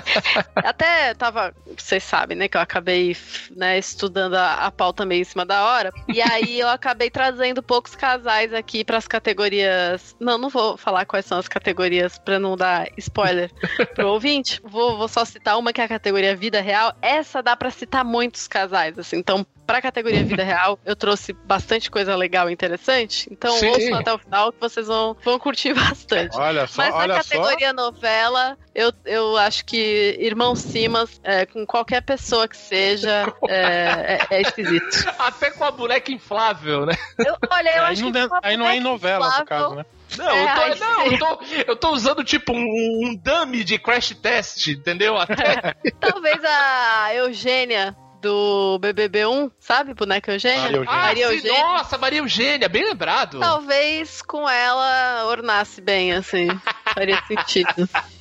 [0.56, 1.54] Até tava.
[1.76, 2.48] Vocês sabem, né?
[2.48, 3.16] Que eu acabei
[3.54, 5.92] né, estudando a, a pauta meio em cima da hora.
[6.08, 10.16] E aí eu acabei trazendo poucos casais aqui para as categorias.
[10.18, 13.50] Não, não vou falar quais são as categorias categorias, para não dar spoiler
[13.94, 16.94] pro ouvinte, vou, vou só citar uma que é a categoria vida real.
[17.00, 19.16] Essa dá para citar muitos casais, assim.
[19.16, 23.28] Então, pra categoria vida real, eu trouxe bastante coisa legal e interessante.
[23.30, 23.68] Então, Sim.
[23.68, 26.36] ouçam até o final que vocês vão, vão curtir bastante.
[26.36, 27.74] Olha só, Mas olha na categoria só.
[27.74, 34.36] novela, eu, eu acho que Irmão Simas, é, com qualquer pessoa que seja, é, é,
[34.38, 35.08] é, esquisito.
[35.18, 36.94] Até com a boneca inflável, né?
[37.18, 38.34] Eu, olha, eu aí acho não que.
[38.42, 39.84] aí não é em novela, inflável, no caso, né?
[40.16, 42.58] Não, é, eu, tô, não eu, tô, eu tô usando tipo um,
[43.04, 45.16] um dummy de crash test, entendeu?
[45.16, 45.74] Até...
[46.00, 49.94] Talvez a Eugênia do BBB1, sabe?
[49.94, 50.62] Boneca Eugênia?
[50.62, 50.90] Maria Eugênia.
[50.90, 51.62] Ah, Maria sim, Eugênia.
[51.62, 53.40] Nossa, Maria Eugênia, bem lembrado.
[53.40, 56.48] Talvez com ela ornasse bem, assim.
[56.94, 57.88] Faria sentido.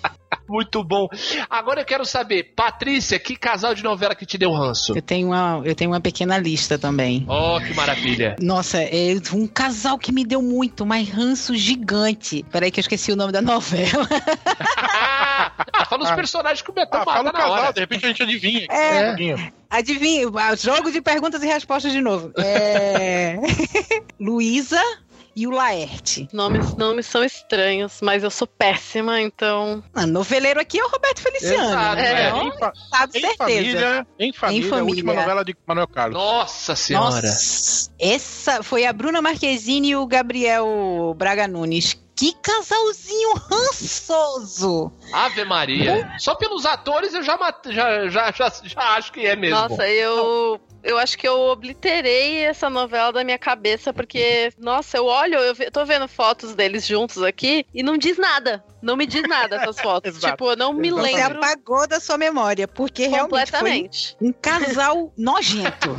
[0.49, 1.07] Muito bom.
[1.49, 4.93] Agora eu quero saber, Patrícia, que casal de novela que te deu ranço?
[4.95, 7.25] Eu tenho uma, eu tenho uma pequena lista também.
[7.29, 8.35] Oh, que maravilha.
[8.41, 12.43] Nossa, é um casal que me deu muito, mas ranço gigante.
[12.51, 14.07] Peraí que eu esqueci o nome da novela.
[14.77, 15.51] ah,
[15.89, 17.73] fala os personagens que o Betão ah, fala o casal, hora.
[17.73, 18.65] de repente a gente adivinha.
[18.69, 19.51] É, é.
[19.69, 20.25] Adivinha,
[20.57, 22.31] jogo de perguntas e respostas de novo.
[22.38, 23.38] É...
[24.19, 24.81] Luísa,
[25.39, 26.28] e o Laerte.
[26.34, 29.82] Nomes, nomes são estranhos, mas eu sou péssima, então.
[29.93, 31.69] Ah, noveleiro aqui é o Roberto Feliciano.
[31.69, 32.23] Exato, né?
[32.23, 32.43] é.
[32.43, 33.38] Em, fa sabe em certeza.
[33.38, 36.21] Família, em família, em família, a última novela de Manuel Carlos.
[36.21, 37.28] Nossa senhora.
[37.28, 44.91] Nossa, essa foi a Bruna Marquezine e o Gabriel Braga Nunes que casalzinho rançoso!
[45.13, 46.05] Ave Maria!
[46.17, 47.38] Só pelos atores eu já,
[47.69, 49.55] já, já, já, já acho que é mesmo.
[49.58, 55.05] Nossa, eu eu acho que eu obliterei essa novela da minha cabeça, porque, nossa, eu
[55.05, 58.63] olho, eu tô vendo fotos deles juntos aqui e não diz nada.
[58.82, 60.19] Não me diz nada essas fotos.
[60.19, 61.38] tipo, eu não me Você lembro.
[61.38, 64.15] apagou da sua memória, porque realmente foi Completamente.
[64.21, 65.95] um casal nojento.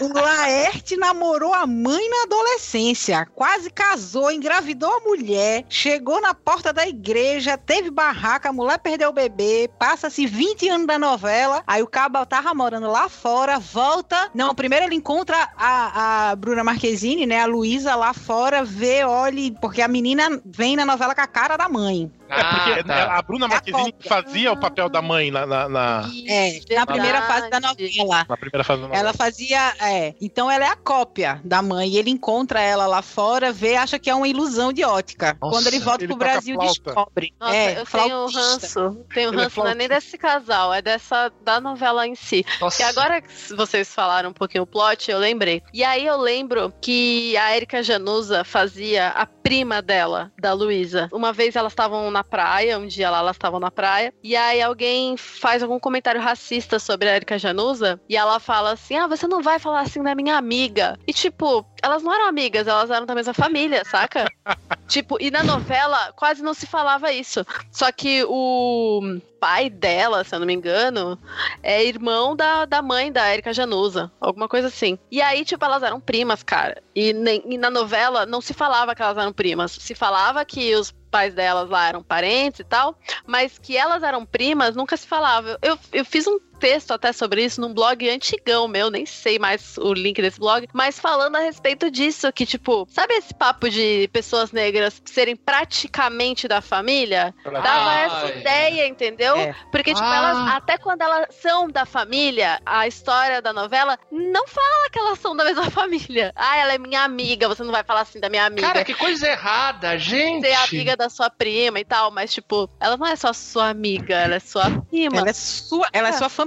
[0.00, 6.72] O Laerte namorou a mãe na adolescência, quase casou, engravidou a mulher, chegou na porta
[6.72, 11.82] da igreja, teve barraca, a mulher perdeu o bebê, passa-se 20 anos da novela, aí
[11.82, 14.30] o cabo tava morando lá fora, volta.
[14.34, 19.52] Não, primeiro ele encontra a, a Bruna Marquezine, né, a Luísa lá fora, vê, olha,
[19.60, 22.10] porque a menina vem na novela com a cara da mãe.
[22.36, 23.18] É porque Ah, tá.
[23.18, 24.08] a Bruna Marquezine cópia.
[24.08, 28.26] fazia o papel da mãe na, na, na- É, na primeira fase da novela.
[28.28, 29.00] na primeira fase da novela.
[29.00, 30.14] Ela fazia, é.
[30.20, 31.88] Então ela é a cópia da mãe.
[31.90, 35.36] E ele encontra ela lá fora, vê, acha que é uma ilusão de ótica.
[35.40, 37.32] Nossa, Quando ele volta ele pro Brasil, descobre.
[37.40, 38.40] Nossa, é, eu tenho flautista.
[38.80, 39.04] ranço.
[39.14, 42.44] Tenho Ele é ranço, não é nem desse casal, é dessa da novela em si.
[42.60, 42.82] Nossa.
[42.82, 45.62] E agora que vocês falaram um pouquinho o plot, eu lembrei.
[45.72, 51.08] E aí eu lembro que a Erika Januza fazia a prima dela, da Luísa.
[51.12, 54.60] Uma vez elas estavam na praia, um dia lá elas estavam na praia, e aí
[54.60, 59.26] alguém faz algum comentário racista sobre a Erika Januza, e ela fala assim: Ah, você
[59.26, 60.98] não vai falar assim da minha amiga.
[61.06, 64.24] E tipo, elas não eram amigas, elas eram da mesma família, saca?
[64.88, 67.44] tipo, e na novela quase não se falava isso.
[67.70, 71.18] Só que o pai dela, se eu não me engano,
[71.62, 74.98] é irmão da, da mãe da Erika Januza, alguma coisa assim.
[75.10, 76.82] E aí, tipo, elas eram primas, cara.
[76.94, 79.72] E, nem, e na novela não se falava que elas eram primas.
[79.72, 84.24] Se falava que os pais delas lá eram parentes e tal, mas que elas eram
[84.24, 85.58] primas nunca se falava.
[85.60, 89.76] Eu, eu fiz um texto até sobre isso num blog antigão meu, nem sei mais
[89.78, 94.08] o link desse blog, mas falando a respeito disso, que tipo, sabe esse papo de
[94.12, 97.34] pessoas negras serem praticamente da família?
[97.44, 98.04] Dava Ai.
[98.04, 99.36] essa ideia, entendeu?
[99.36, 99.54] É.
[99.70, 100.16] Porque, tipo, Ah.
[100.16, 105.18] elas, até quando elas são da família, a história da novela não fala que elas
[105.18, 106.32] são da mesma família.
[106.36, 108.66] Ah, ela é minha amiga, você não vai falar assim da minha amiga.
[108.66, 110.46] Cara, que coisa errada, gente.
[110.46, 114.14] Ser amiga da sua prima e tal, mas, tipo, ela não é só sua amiga,
[114.14, 115.18] ela é sua prima.
[115.18, 116.43] Ela é sua, ela é sua família,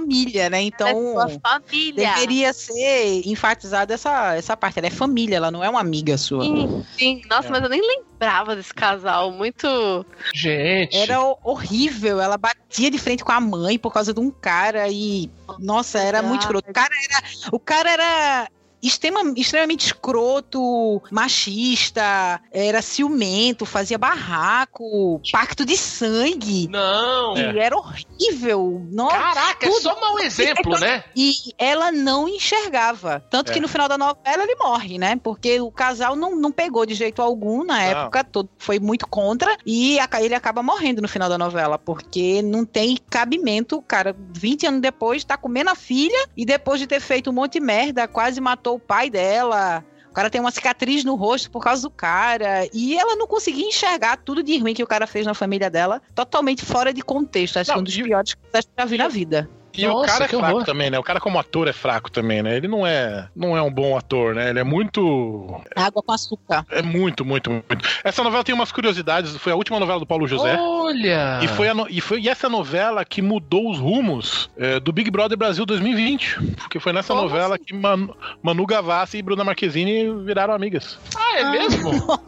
[0.50, 0.62] né?
[0.62, 0.86] Então.
[0.88, 2.12] ela é sua família.
[2.14, 4.78] Deveria ser enfatizada essa, essa parte.
[4.78, 6.44] Ela é família, ela não é uma amiga sua.
[6.44, 7.22] Sim, sim.
[7.28, 7.50] Nossa, É.
[7.50, 9.30] mas eu nem lembrava desse casal.
[9.32, 10.04] Muito.
[10.34, 10.96] Gente.
[10.96, 12.20] Era ho- horrível.
[12.20, 15.30] Ela batia de frente com a mãe por causa de um cara e.
[15.58, 16.70] Nossa, era muito escroto.
[16.70, 17.22] O cara era.
[17.52, 18.48] O cara era.
[18.82, 26.68] Extrema- extremamente escroto, machista, era ciumento, fazia barraco, pacto de sangue.
[26.68, 27.36] Não.
[27.36, 28.86] E era horrível.
[28.90, 29.16] Nossa.
[29.16, 29.82] Caraca, é tudo.
[29.82, 31.04] só mau exemplo, né?
[31.16, 33.24] E ela não enxergava.
[33.30, 33.54] Tanto É.
[33.54, 35.16] que no final da novela ele morre, né?
[35.22, 39.56] Porque o casal não, não pegou de jeito algum na época, todo, foi muito contra.
[39.64, 43.80] E a- ele acaba morrendo no final da novela, porque não tem cabimento.
[43.82, 47.54] Cara, 20 anos depois, tá comendo a filha e depois de ter feito um monte
[47.54, 49.84] de merda, quase matou o pai dela.
[50.10, 52.68] O cara tem uma cicatriz no rosto por causa do cara.
[52.72, 56.02] E ela não conseguia enxergar tudo de ruim que o cara fez na família dela,
[56.14, 57.58] totalmente fora de contexto.
[57.58, 59.48] Acho que Não, um dos piores que eu já vi na vida.
[59.76, 60.64] E o Nossa, cara é fraco horror.
[60.64, 60.98] também, né?
[60.98, 62.56] O cara como ator é fraco também, né?
[62.56, 64.50] Ele não é, não é um bom ator, né?
[64.50, 66.64] Ele é muito, Água com açúcar.
[66.70, 67.88] é muito, muito, muito.
[68.02, 69.36] Essa novela tem umas curiosidades.
[69.36, 70.56] Foi a última novela do Paulo José.
[70.58, 71.38] Olha.
[71.42, 74.92] E foi, a no- e foi e essa novela que mudou os rumos é, do
[74.92, 76.38] Big Brother Brasil 2020.
[76.56, 80.98] Porque foi nessa Como novela que Manu, Manu Gavassi e Bruna Marquezine viraram amigas.
[81.16, 81.90] Ah, é mesmo?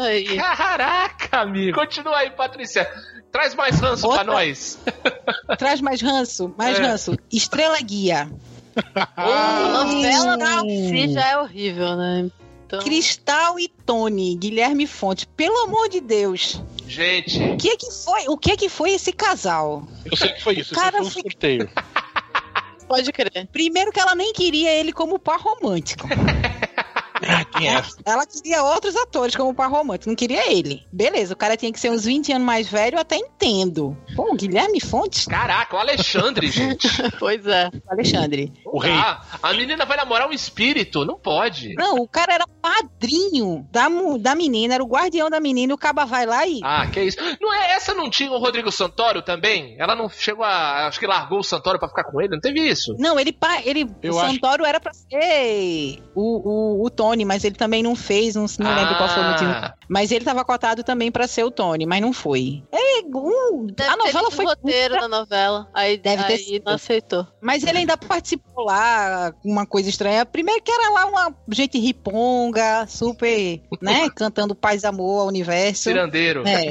[0.00, 0.36] É, é.
[0.36, 1.78] Caraca, amigo.
[1.78, 2.88] Continua aí, Patrícia.
[3.32, 4.78] Traz mais ranço Outra- pra nós.
[5.58, 6.82] Traz mais ranço, mais É.
[6.82, 7.16] ranço.
[7.32, 8.30] Estrela Guia.
[9.16, 10.64] A novela Não.
[10.68, 12.30] si já é horrível, né?
[12.66, 15.26] Então, Cristal e Tony, Guilherme Fonte.
[15.26, 16.62] Pelo amor de Deus.
[16.86, 17.42] Gente.
[17.42, 18.28] O que é que foi?
[18.28, 19.82] O que é que foi esse casal?
[20.04, 20.72] Eu sei que foi isso.
[20.74, 21.68] Cara, foi um sorteio.
[22.86, 23.48] pode crer.
[23.52, 26.06] Primeiro que ela nem queria ele como par romântico.
[27.22, 27.82] Ah, quem é?
[28.04, 30.82] Ela queria outros atores como par romântico, não queria ele.
[30.92, 33.96] Beleza, o cara tinha que ser uns 20 anos mais velho, eu até entendo.
[34.16, 35.26] Pô, Guilherme Fontes?
[35.26, 36.88] Caraca, o Alexandre, gente.
[37.18, 37.70] Pois é.
[37.88, 38.52] Alexandre.
[38.64, 38.92] O rei.
[38.92, 41.04] Ah, a menina vai namorar um espírito.
[41.04, 41.74] Não pode.
[41.74, 45.78] Não, o cara era padrinho da, da menina, era o guardião da menina, e o
[45.78, 46.60] caba vai lá e.
[46.62, 47.18] Ah, que isso.
[47.40, 49.76] Não é essa não tinha o Rodrigo Santoro também?
[49.78, 50.86] Ela não chegou a.
[50.86, 52.30] Acho que largou o Santoro pra ficar com ele?
[52.32, 52.94] Não teve isso?
[52.98, 57.24] Não, ele, pa- ele Eu o acho- Santoro era pra ser o, o, o Tony,
[57.24, 59.50] mas ele também não fez, não, não lembro qual foi o motivo.
[59.50, 62.62] Ah, Mas ele tava cotado também pra ser o Tony, mas não foi.
[62.72, 64.44] É, um- a novela ter foi.
[64.44, 65.68] roteiro da novela.
[65.74, 66.62] Aí, Deve ter aí sido.
[66.66, 67.26] não aceitou.
[67.40, 70.24] Mas ele ainda participou lá, uma coisa estranha.
[70.24, 75.82] Primeiro que era lá uma gente riponga, super, né, cantando paz, amor ao universo.
[75.84, 76.44] cirandeiro.
[76.46, 76.70] É.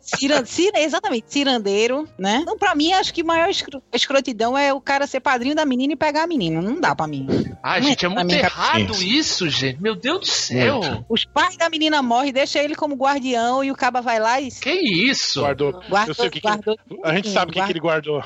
[0.00, 2.38] Ciran, cira, exatamente, cirandeiro, né?
[2.42, 5.66] Então, pra mim, acho que a maior escro, escrotidão é o cara ser padrinho da
[5.66, 6.62] menina e pegar a menina.
[6.62, 7.26] Não dá pra mim.
[7.62, 9.57] Ai, Não gente, é pra muito errado isso, gente.
[9.80, 10.80] Meu Deus do céu.
[11.08, 14.50] Os pais da menina morrem, deixa ele como guardião e o caba vai lá e
[14.50, 15.40] Que isso?
[15.40, 15.72] Guardou.
[15.88, 18.22] guardou, Eu sei o que que- guardou A gente sabe o que, que ele guardou.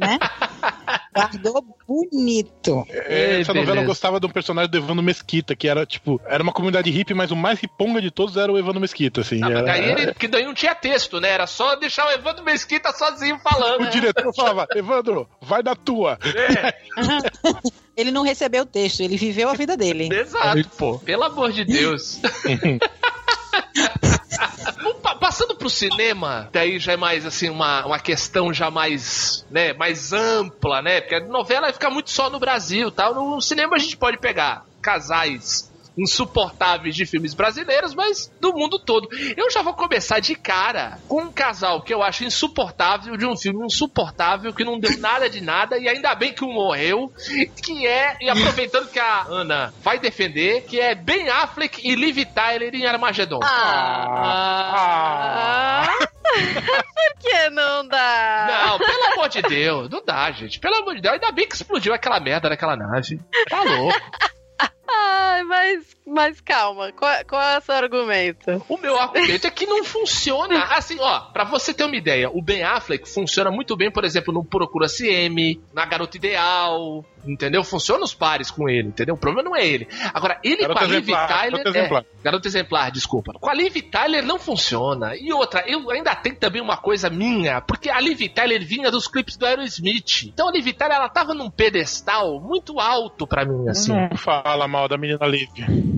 [0.00, 0.18] né?
[1.16, 2.86] Guardou bonito.
[2.90, 6.42] É, essa novela eu gostava de um personagem do Evandro Mesquita, que era, tipo, era
[6.42, 9.40] uma comunidade hippie, mas o mais riponga de todos era o Evandro Mesquita, assim.
[9.42, 11.30] Ah, era- daí ele, que daí não tinha texto, né?
[11.30, 13.82] Era só deixar o Evandro Mesquita sozinho falando.
[13.86, 16.18] O diretor falava, Evandro, vai da tua.
[17.96, 20.08] Ele não recebeu o texto, ele viveu a vida dele.
[20.14, 20.98] Exato, pô.
[20.98, 22.20] Pelo amor de Deus.
[25.20, 30.12] Passando pro cinema, daí já é mais assim, uma, uma questão já mais, né, mais
[30.12, 31.00] ampla, né?
[31.06, 33.14] Porque a novela fica muito só no Brasil tal.
[33.14, 39.08] No cinema a gente pode pegar casais insuportáveis de filmes brasileiros, mas do mundo todo.
[39.36, 43.34] Eu já vou começar de cara com um casal que eu acho insuportável de um
[43.36, 47.10] filme insuportável que não deu nada de nada e ainda bem que um morreu,
[47.62, 52.18] que é, e aproveitando que a Ana vai defender, que é Ben Affleck e Liv
[52.26, 53.40] Tyler em Armagedon.
[53.42, 54.46] Ah.
[56.94, 58.46] Por que não dá?
[58.48, 60.58] Não, pelo amor de Deus, não dá, gente.
[60.60, 63.20] Pelo amor de Deus, ainda bem que explodiu aquela merda naquela nave.
[63.48, 63.98] Tá louco.
[64.88, 68.64] Ai, mas, mas calma, qual, qual é o seu argumento?
[68.68, 70.64] O meu argumento é que não funciona.
[70.64, 74.32] Assim, ó, pra você ter uma ideia, o Ben Affleck funciona muito bem, por exemplo,
[74.32, 77.64] no Procura-se M, na Garota Ideal, entendeu?
[77.64, 79.14] Funciona os pares com ele, entendeu?
[79.14, 79.88] O problema não é ele.
[80.14, 81.50] Agora, ele Garota com a Liv exemplar, Tyler...
[81.50, 82.04] garota é, exemplar.
[82.22, 83.32] Garota Exemplar, desculpa.
[83.40, 85.16] Com a Liv Tyler não funciona.
[85.16, 89.08] E outra, eu ainda tenho também uma coisa minha, porque a Liv Tyler vinha dos
[89.08, 90.24] clipes do Aerosmith.
[90.26, 93.92] Então a Liv Tyler, ela tava num pedestal muito alto pra mim, assim.
[93.92, 95.50] Não fala mal da menina Liv.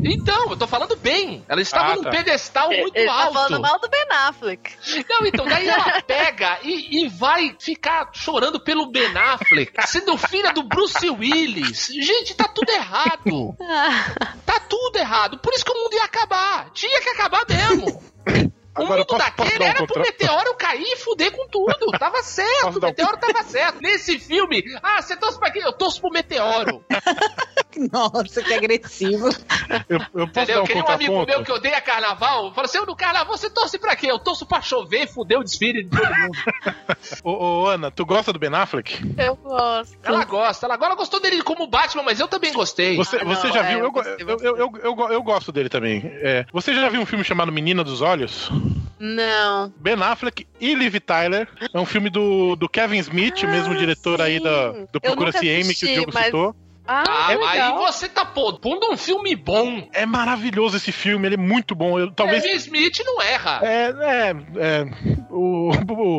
[0.05, 1.45] Então, eu tô falando bem.
[1.49, 2.11] Ela estava Ah, num tá.
[2.11, 3.33] pedestal muito Ele tá alto.
[3.35, 4.73] falando mal do Ben Affleck.
[5.09, 10.53] Não, então, daí ela pega e, e vai ficar chorando pelo Ben Affleck, sendo filha
[10.53, 11.87] do Bruce Willis.
[11.87, 13.57] Gente, tá tudo errado.
[14.47, 15.39] Tá tudo errado.
[15.39, 16.71] Por isso que o mundo ia acabar.
[16.73, 18.03] Tinha que acabar mesmo.
[18.79, 21.33] O Agora, mundo posso- daquele posso dar um era pro contra- meteoro cair e fuder
[21.33, 21.87] com tudo.
[21.99, 23.81] Tava certo, Posso o dar um- meteoro tava certo.
[23.81, 25.63] Nesse filme, ah, você torce pra quem?
[25.63, 26.85] Eu torço pro meteoro.
[27.93, 29.29] Nossa, que agressivo.
[29.89, 30.57] Eu, eu posso Entendeu?
[30.57, 32.53] dar um Queria um amigo meu que odeia carnaval.
[32.53, 34.11] Falou assim: eu no carnaval você torce pra quê?
[34.11, 36.39] Eu torço pra chover e fuder o desfile de todo mundo.
[37.23, 37.31] Ô,
[37.63, 38.99] ô, Ana, tu gosta do Ben Affleck?
[39.17, 39.97] Eu gosto.
[40.03, 40.67] ela gosta.
[40.67, 42.97] Ela agora gostou dele como Batman, mas eu também gostei.
[42.97, 43.85] Você, Ah, não, você já é, viu?
[43.85, 46.03] eu Eu, eu, eu, eu, eu go- eu gosto dele também.
[46.05, 48.51] É, você já viu um filme chamado Menina dos Olhos?
[48.99, 49.73] Não.
[49.81, 51.49] Ben Affleck e Liv Tyler.
[51.73, 54.43] É um filme do, do Kevin Smith, o mesmo Ah, diretor aí sim.
[54.43, 56.55] do, do Eu Procura-se Amy, que o Diogo mas- citou.
[56.89, 59.87] Ah, Ah, aí você tá pondo um filme bom.
[59.93, 61.99] É maravilhoso esse filme, ele é muito bom.
[61.99, 62.43] Eu, talvez.
[62.43, 63.61] Kevin Smith não erra.
[63.63, 64.85] É, é, é
[65.31, 65.71] o,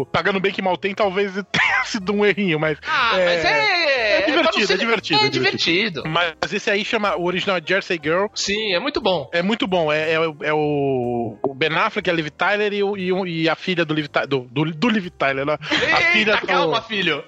[0.01, 2.77] o- Pagando bem que mal tem, talvez tenha sido um errinho, mas.
[2.87, 4.21] Ah, é, mas é.
[4.21, 6.03] é divertido, não ser- é divertido, É é divertido.
[6.05, 7.15] Mas esse aí chama.
[7.15, 8.27] O original é Jersey Girl.
[8.35, 9.27] Sim, é muito bom.
[9.33, 9.91] É muito bom.
[9.91, 13.55] É, é, o- é o, Ben Affleck, a Liv Tyler e, o- e, e a
[13.55, 14.27] filha do Liv Tyler.
[14.29, 15.53] Do, do, do Liv Tyler, né?
[15.59, 17.23] A filha Eita, do- calma, filho.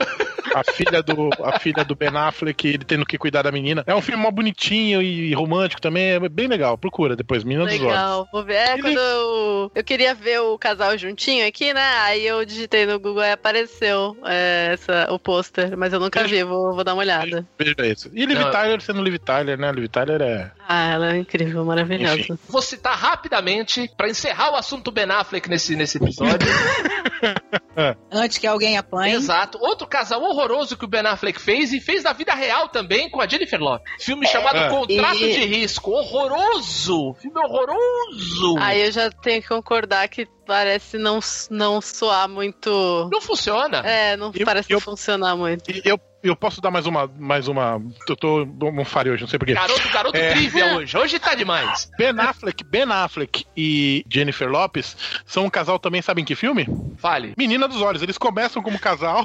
[0.54, 3.84] a filha do a filha do Ben Affleck, ele tendo que cuidar da menina.
[3.88, 6.78] É um filme mó bonitinho e romântico também, é bem legal.
[6.78, 7.88] Procura depois, Menina dos Olhos.
[7.88, 8.56] Legal, vou ver.
[8.56, 11.82] É, Ele- quando eu, eu queria ver o casal juntinho aqui, né?
[12.04, 16.36] Aí eu digitei no Google e apareceu é, essa, o pôster, mas eu nunca Veja-
[16.36, 17.48] vi, vou, vou dar uma olhada.
[17.58, 18.10] Veja isso.
[18.14, 18.42] E Liv.
[18.52, 19.72] Tyler sendo Liv Tyler, né?
[19.72, 20.52] Liv Tyler é.
[20.74, 22.18] Ah, ela é incrível, maravilhosa.
[22.20, 22.40] Enfim.
[22.48, 26.48] Vou citar rapidamente, pra encerrar o assunto Ben Affleck nesse, nesse episódio.
[28.12, 29.14] Antes que alguém apanhe.
[29.14, 29.58] Exato.
[29.62, 33.22] Outro casal horroroso que o Ben Affleck fez e fez na vida real também com
[33.22, 34.04] a Jennifer Lopez.
[34.04, 34.70] Filme chamado É.
[34.70, 35.92] Contrato E- de Risco.
[35.92, 37.14] Horroroso!
[37.16, 38.56] Filme horroroso!
[38.60, 43.10] Aí eu já tenho que concordar que parece não, não soar muito.
[43.12, 43.80] Não funciona.
[43.80, 45.64] É, não Eu- parece eu- funcionar muito.
[45.86, 47.08] Eu, eu posso dar mais uma.
[47.20, 47.82] Mais uma.
[48.08, 49.54] Eu tô um falho hoje, não sei porquê.
[49.54, 50.32] Garoto, garoto É.
[50.32, 50.98] trivia hoje.
[50.98, 51.90] Hoje tá demais.
[51.98, 56.68] Ben Affleck, Ben Affleck e Jennifer Lopes são um casal também, sabem que filme?
[56.98, 57.34] Fale.
[57.38, 58.02] Menina dos Olhos.
[58.02, 59.24] Eles começam como casal,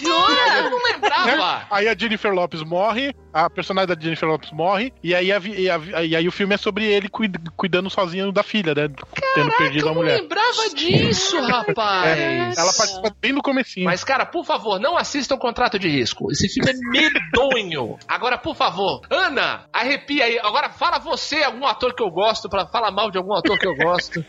[0.00, 0.58] Jura?
[0.64, 1.66] Eu não lembrava.
[1.70, 5.68] aí a Jennifer Lopes morre, a personagem da Jennifer Lopes morre, e aí, a e
[5.68, 8.88] a- e aí o filme é sobre ele cuid- cuidando sozinho da filha, né?
[9.34, 10.20] Tendo perdido Eu a mulher.
[10.20, 12.06] lembrava disso, rapaz.
[12.18, 13.86] É, ela participa bem no comecinho.
[13.86, 16.30] Mas, cara, por favor, não assistam Contrato de Risco.
[16.30, 17.98] Esse filme é medonho.
[18.06, 20.38] Agora, por favor, Ana, arrepia aí.
[20.38, 23.66] Agora fala você, algum ator que eu gosto, pra falar mal de algum ator que
[23.66, 24.24] eu gosto.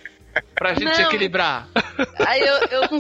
[0.56, 1.08] Pra gente se Não.
[1.10, 1.68] equilibrar.
[2.26, 3.00] Aí eu, eu não,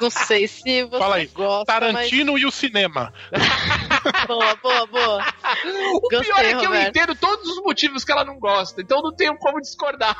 [0.00, 3.12] não sei se você Fala aí, gosta, Tarantino e o cinema.
[3.30, 3.40] mas...
[4.26, 5.24] Boa, boa, boa.
[5.94, 6.88] O Gostei, pior é que eu Roberto.
[6.88, 10.16] entendo todos os motivos que ela não gosta, então não tenho como discordar.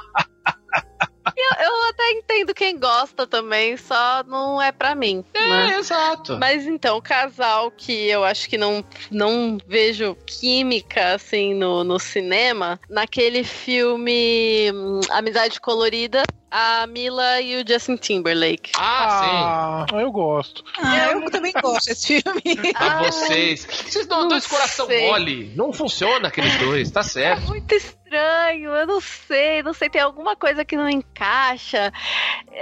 [1.36, 5.24] Eu, eu, até entendo quem gosta também, só não é pra mim.
[5.34, 5.78] É, né?
[5.78, 6.38] exato.
[6.38, 11.98] Mas então, o casal que eu acho que não, não vejo química, assim, no, no
[11.98, 18.72] cinema, naquele filme hum, Amizade Colorida, a Mila e o Justin Timberlake.
[18.76, 19.94] Ah, sim.
[19.96, 20.64] Ah, eu gosto.
[20.78, 22.42] Ah, eu também gosto desse filme.
[22.74, 23.66] Ah, vocês.
[23.66, 25.06] Vocês dão dois coração sei.
[25.06, 25.52] mole.
[25.54, 27.44] Não funciona aqueles dois, tá certo.
[27.44, 31.92] É muito estranho, eu não sei, não sei, tem alguma coisa que não encaixa.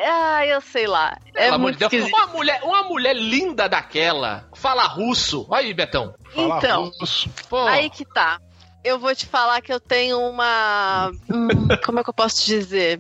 [0.07, 1.17] Ah, eu sei lá.
[1.35, 2.09] É Pelo muito de Deus.
[2.09, 5.47] Uma mulher, uma mulher linda daquela, fala russo.
[5.49, 6.15] Olha aí, Betão.
[6.35, 7.31] Fala então, russo.
[7.69, 8.39] aí que tá
[8.85, 11.11] eu vou te falar que eu tenho uma.
[11.31, 11.49] Hum,
[11.85, 12.99] como é que eu posso te dizer?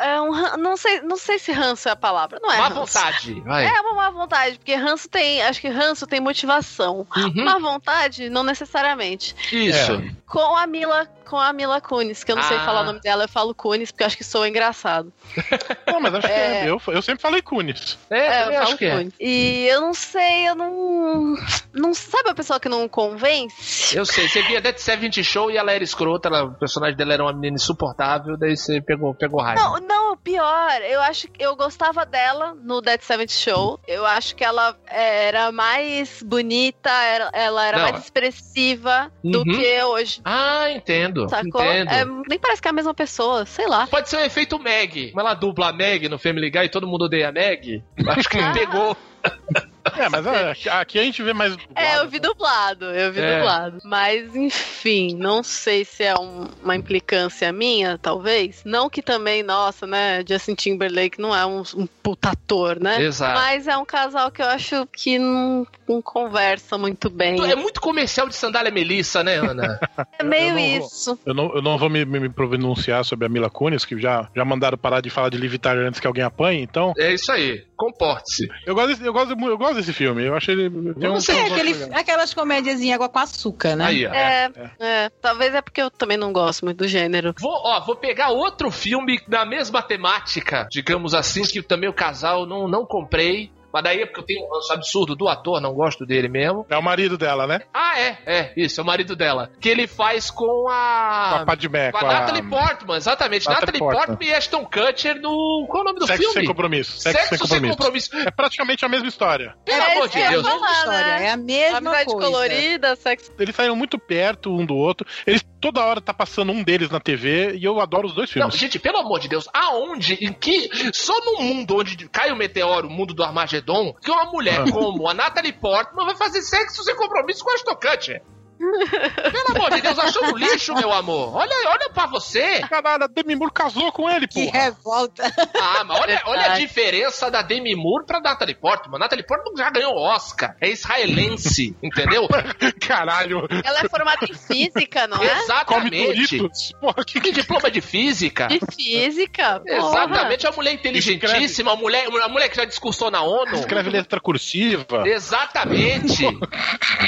[0.00, 2.38] É um, não, sei, não sei se ranço é a palavra.
[2.40, 2.56] Não é.
[2.56, 2.80] Má ranço.
[2.80, 3.40] vontade.
[3.40, 3.66] Vai.
[3.66, 5.42] É uma má vontade, porque ranço tem.
[5.42, 7.06] Acho que ranço tem motivação.
[7.16, 7.44] Uhum.
[7.44, 9.34] Má vontade, não necessariamente.
[9.52, 9.92] Isso.
[9.92, 10.10] É.
[10.26, 12.48] Com a Mila com a Mila Kunis, que eu não ah.
[12.48, 15.12] sei falar o nome dela, eu falo Kunis porque eu acho que sou engraçado.
[15.86, 16.30] Não, mas acho é...
[16.30, 17.98] que é, eu, eu sempre falei Kunis.
[18.10, 19.08] É, é eu acho que é.
[19.20, 21.36] E eu não sei, eu não.
[21.72, 23.96] Não sabe a pessoa que não convence?
[23.96, 27.14] Eu sei, você via Dead Seventy Show e ela era escrota, ela, o personagem dela
[27.14, 29.60] era uma menina insuportável, daí você pegou, pegou raiva.
[29.60, 33.78] Não, não, pior, eu acho que eu gostava dela no Dead Seventy Show.
[33.86, 36.90] Eu acho que ela era mais bonita,
[37.32, 37.84] ela era não.
[37.84, 39.30] mais expressiva uhum.
[39.30, 40.20] do que hoje.
[40.24, 41.15] Ah, entendo.
[41.16, 41.28] Entendo.
[41.28, 41.64] Sacou?
[41.64, 41.90] Entendo.
[41.90, 43.86] É, nem parece que é a mesma pessoa, sei lá.
[43.86, 45.10] Pode ser um efeito Meg.
[45.10, 47.82] Como ela dubla a Meg no Family Guy e todo mundo odeia a Meg.
[48.06, 48.52] Acho que ah.
[48.52, 48.96] pegou.
[49.96, 51.74] É, mas é, aqui a gente vê mais dublado.
[51.76, 52.28] É, eu vi né?
[52.28, 53.36] dublado, eu vi é.
[53.36, 53.78] dublado.
[53.84, 58.62] Mas, enfim, não sei se é um, uma implicância minha, talvez.
[58.64, 63.02] Não que também, nossa, né, Justin Timberlake não é um, um putator, né?
[63.02, 63.38] Exato.
[63.38, 67.50] Mas é um casal que eu acho que não, não conversa muito bem.
[67.50, 69.78] É muito comercial de sandália Melissa, né, Ana?
[70.18, 71.14] é meio eu isso.
[71.16, 74.28] Vou, eu, não, eu não vou me, me pronunciar sobre a Mila Kunis, que já,
[74.34, 76.92] já mandaram parar de falar de Livitar antes que alguém apanhe, então...
[76.98, 78.48] É isso aí, comporte-se.
[78.64, 80.24] Eu gosto, eu, gosto, eu gosto desse filme.
[80.24, 80.70] Eu achei ele.
[80.94, 83.84] Tem um, é, aquele, aquelas comédias em água com açúcar, né?
[83.84, 84.12] Aí, ó.
[84.12, 84.70] É, é.
[84.80, 87.34] é, Talvez é porque eu também não gosto muito do gênero.
[87.38, 92.46] Vou, ó, vou pegar outro filme da mesma temática, digamos assim, que também o casal
[92.46, 93.50] não, não comprei.
[93.76, 96.64] Mas daí é porque eu tenho um absurdo do ator, não gosto dele mesmo.
[96.70, 97.60] É o marido dela, né?
[97.74, 99.50] Ah, é, é, isso, é o marido dela.
[99.60, 101.32] Que ele faz com a.
[101.34, 103.46] Com a Padmé, com a, com a Natalie Portman, exatamente.
[103.46, 104.06] Natalie, Natalie Portman.
[104.06, 105.66] Portman e Ashton Kutcher no.
[105.68, 106.34] Qual é o nome do Sexo filme?
[106.38, 106.98] Sem compromisso.
[106.98, 107.66] Sexo, Sexo sem, compromisso.
[107.66, 108.16] sem, compromisso.
[108.16, 109.54] É praticamente a mesma história.
[109.62, 110.48] Pelo é, amor de é Deus.
[110.48, 111.26] Falar, história, né?
[111.26, 112.26] É a mesma Amizade coisa.
[112.26, 113.30] colorida, sexo.
[113.38, 115.06] Eles saíram muito perto um do outro.
[115.26, 118.52] Eles toda hora tá passando um deles na TV e eu adoro os dois filmes.
[118.52, 120.70] Não, gente, pelo amor de Deus, aonde, em que.
[120.92, 124.70] Só no mundo onde cai o meteoro, o mundo do Armagedon, que uma mulher mulher
[124.70, 128.20] como a Natalie Portman vai fazer sexo sem compromisso com a Stocante.
[128.58, 131.34] Pelo amor de Deus, achou um lixo, meu amor.
[131.34, 132.60] Olha, olha pra você.
[132.60, 134.34] Caralho, a Demi Moore casou com ele, pô.
[134.34, 135.24] Que revolta.
[135.60, 138.98] Ah, mas olha, olha a diferença da Demi Moore pra Natalie Portman.
[138.98, 140.56] Natalie Portman já ganhou Oscar.
[140.60, 142.26] É israelense, entendeu?
[142.80, 143.46] Caralho.
[143.64, 145.38] Ela é formada em física, não é?
[145.42, 146.38] Exatamente.
[146.80, 147.20] Porra, que...
[147.20, 148.46] que diploma de física?
[148.48, 149.76] De física, porra.
[149.76, 150.46] Exatamente.
[150.46, 153.54] É uma mulher inteligentíssima, uma mulher, uma mulher que já discursou na ONU.
[153.54, 155.06] Escreve letra cursiva.
[155.06, 156.24] Exatamente.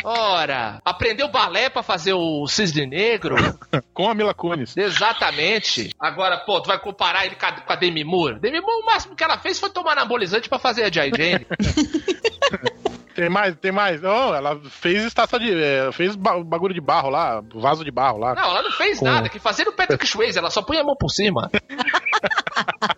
[0.05, 3.37] Ora, aprendeu balé pra fazer o cisne negro.
[3.95, 4.77] com a Mila Kunis.
[4.77, 5.95] Exatamente.
[5.99, 8.41] Agora, pô, tu vai comparar ele com a Demi Moore?
[8.41, 11.47] Demi Moore, o máximo que ela fez foi tomar anabolizante pra fazer a Jai Jane.
[13.15, 14.01] Tem mais, tem mais.
[14.01, 15.53] Ela fez estátua de.
[15.53, 18.33] É, fez bagulho de barro lá, vaso de barro lá.
[18.33, 19.07] Não, ela não fez com...
[19.07, 19.29] nada.
[19.29, 21.51] Que fazer o Patrick Swayze, ela só põe a mão por cima.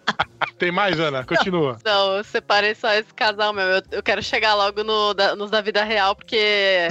[0.60, 1.24] Tem mais, Ana?
[1.24, 1.78] Continua.
[1.82, 3.64] Não, eu separei só esse casal meu.
[3.64, 6.86] Eu, eu quero chegar logo no, da, nos da vida real, porque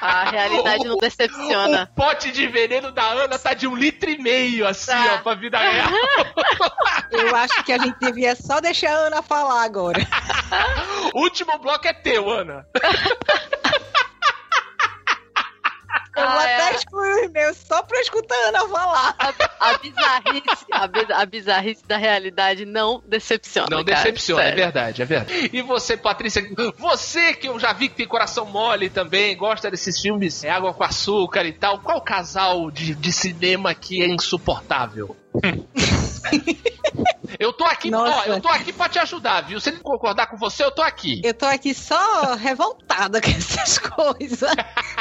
[0.00, 1.90] a realidade não decepciona.
[1.92, 5.16] O pote de veneno da Ana tá de um litro e meio, assim, tá.
[5.16, 5.90] ó, pra vida real.
[7.12, 10.00] Eu acho que a gente devia só deixar a Ana falar agora.
[11.12, 12.66] o último bloco é teu, Ana.
[16.20, 16.74] Eu vou ah, até é.
[16.74, 19.14] excluir o meu só pra escutar a Ana falar.
[19.18, 23.68] A, a bizarrice, a, a, bizarrice da realidade não decepciona.
[23.70, 24.60] Não cara, decepciona, é sério.
[24.60, 25.50] é verdade, é verdade.
[25.52, 26.42] E você, Patrícia,
[26.78, 30.72] você que eu já vi que tem coração mole também, gosta desses filmes é água
[30.72, 35.16] com açúcar e tal, qual casal de, de cinema que é insuportável?
[37.38, 39.60] Eu tô aqui, ó, eu tô aqui pra te ajudar, viu?
[39.60, 41.20] Se ele concordar com você, eu tô aqui.
[41.24, 44.50] Eu tô aqui só revoltada com essas coisas.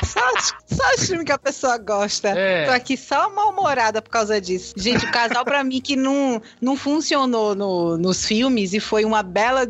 [0.05, 0.21] só,
[0.65, 2.29] só os filmes que a pessoa gosta.
[2.29, 2.65] É.
[2.65, 4.73] Tô aqui só mal-humorada por causa disso.
[4.77, 9.23] Gente, o casal pra mim que não, não funcionou no, nos filmes e foi uma
[9.23, 9.67] bela.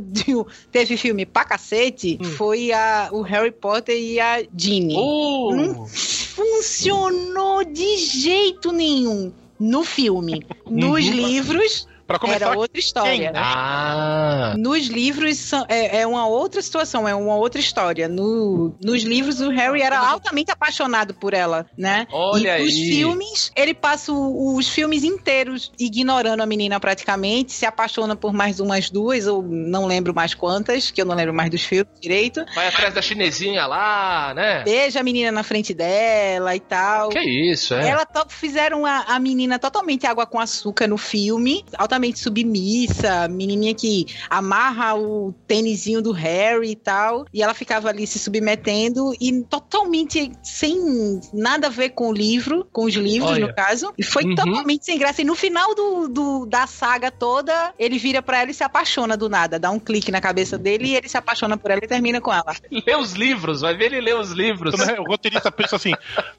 [0.72, 2.26] Teve filme pra cacete, hum.
[2.26, 4.96] foi a, o Harry Potter e a Ginny.
[4.96, 5.56] Uh.
[5.56, 10.46] Não funcionou de jeito nenhum no filme.
[10.70, 13.12] Nos livros, Pra começar, Era outra história.
[13.12, 13.32] Quem, né?
[13.36, 14.56] Ah.
[14.58, 18.08] Nos livros são, é, é, uma outra situação, é uma outra história.
[18.08, 22.08] No, nos livros, o Harry era altamente apaixonado por ela, né?
[22.12, 27.68] Olha e nos filmes, ele passa o, os filmes inteiros ignorando a menina praticamente, se
[27.68, 31.52] apaixona por mais umas duas, ou não lembro mais quantas, que eu não lembro mais
[31.52, 32.44] dos filmes direito.
[32.56, 34.64] Vai atrás da chinesinha lá, né?
[34.64, 37.10] Beija a menina na frente dela e tal.
[37.10, 37.88] Que isso, é?
[37.88, 44.06] Ela fizeram a, a menina totalmente água com açúcar no filme, altamente submissa, menininha que
[44.30, 50.32] amarra o tênisinho do Harry e tal, e ela ficava ali se submetendo e totalmente
[50.44, 53.48] sem nada a ver com o livro, com os livros Olha.
[53.48, 54.36] no caso, e foi uhum.
[54.36, 55.22] totalmente sem graça.
[55.22, 59.16] E no final do, do, da saga toda, ele vira para ela e se apaixona
[59.18, 61.88] do nada, dá um clique na cabeça dele e ele se apaixona por ela e
[61.88, 62.56] termina com ela.
[62.72, 64.74] Lê os livros, vai ver ele lê os livros.
[65.00, 65.94] O roteirista pensa assim,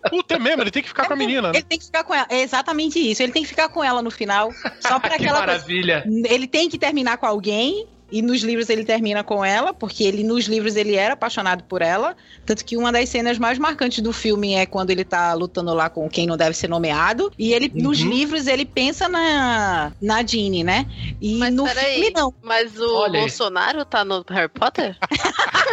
[0.09, 1.59] puta é mesmo, ele tem que ficar é, com a menina, né?
[1.59, 4.03] Ele tem que ficar com ela, é exatamente isso, ele tem que ficar com ela
[4.03, 6.05] no final, só para aquela maravilha.
[6.29, 10.23] Ele tem que terminar com alguém e nos livros ele termina com ela, porque ele
[10.23, 12.17] nos livros ele era apaixonado por ela.
[12.45, 15.89] Tanto que uma das cenas mais marcantes do filme é quando ele tá lutando lá
[15.89, 17.33] com quem não deve ser nomeado.
[17.39, 17.83] E ele, uhum.
[17.83, 20.87] nos livros, ele pensa na, na Jeanne, né?
[21.21, 22.35] E mas no filme não.
[22.43, 23.21] Mas o Olha.
[23.21, 24.97] Bolsonaro tá no Harry Potter?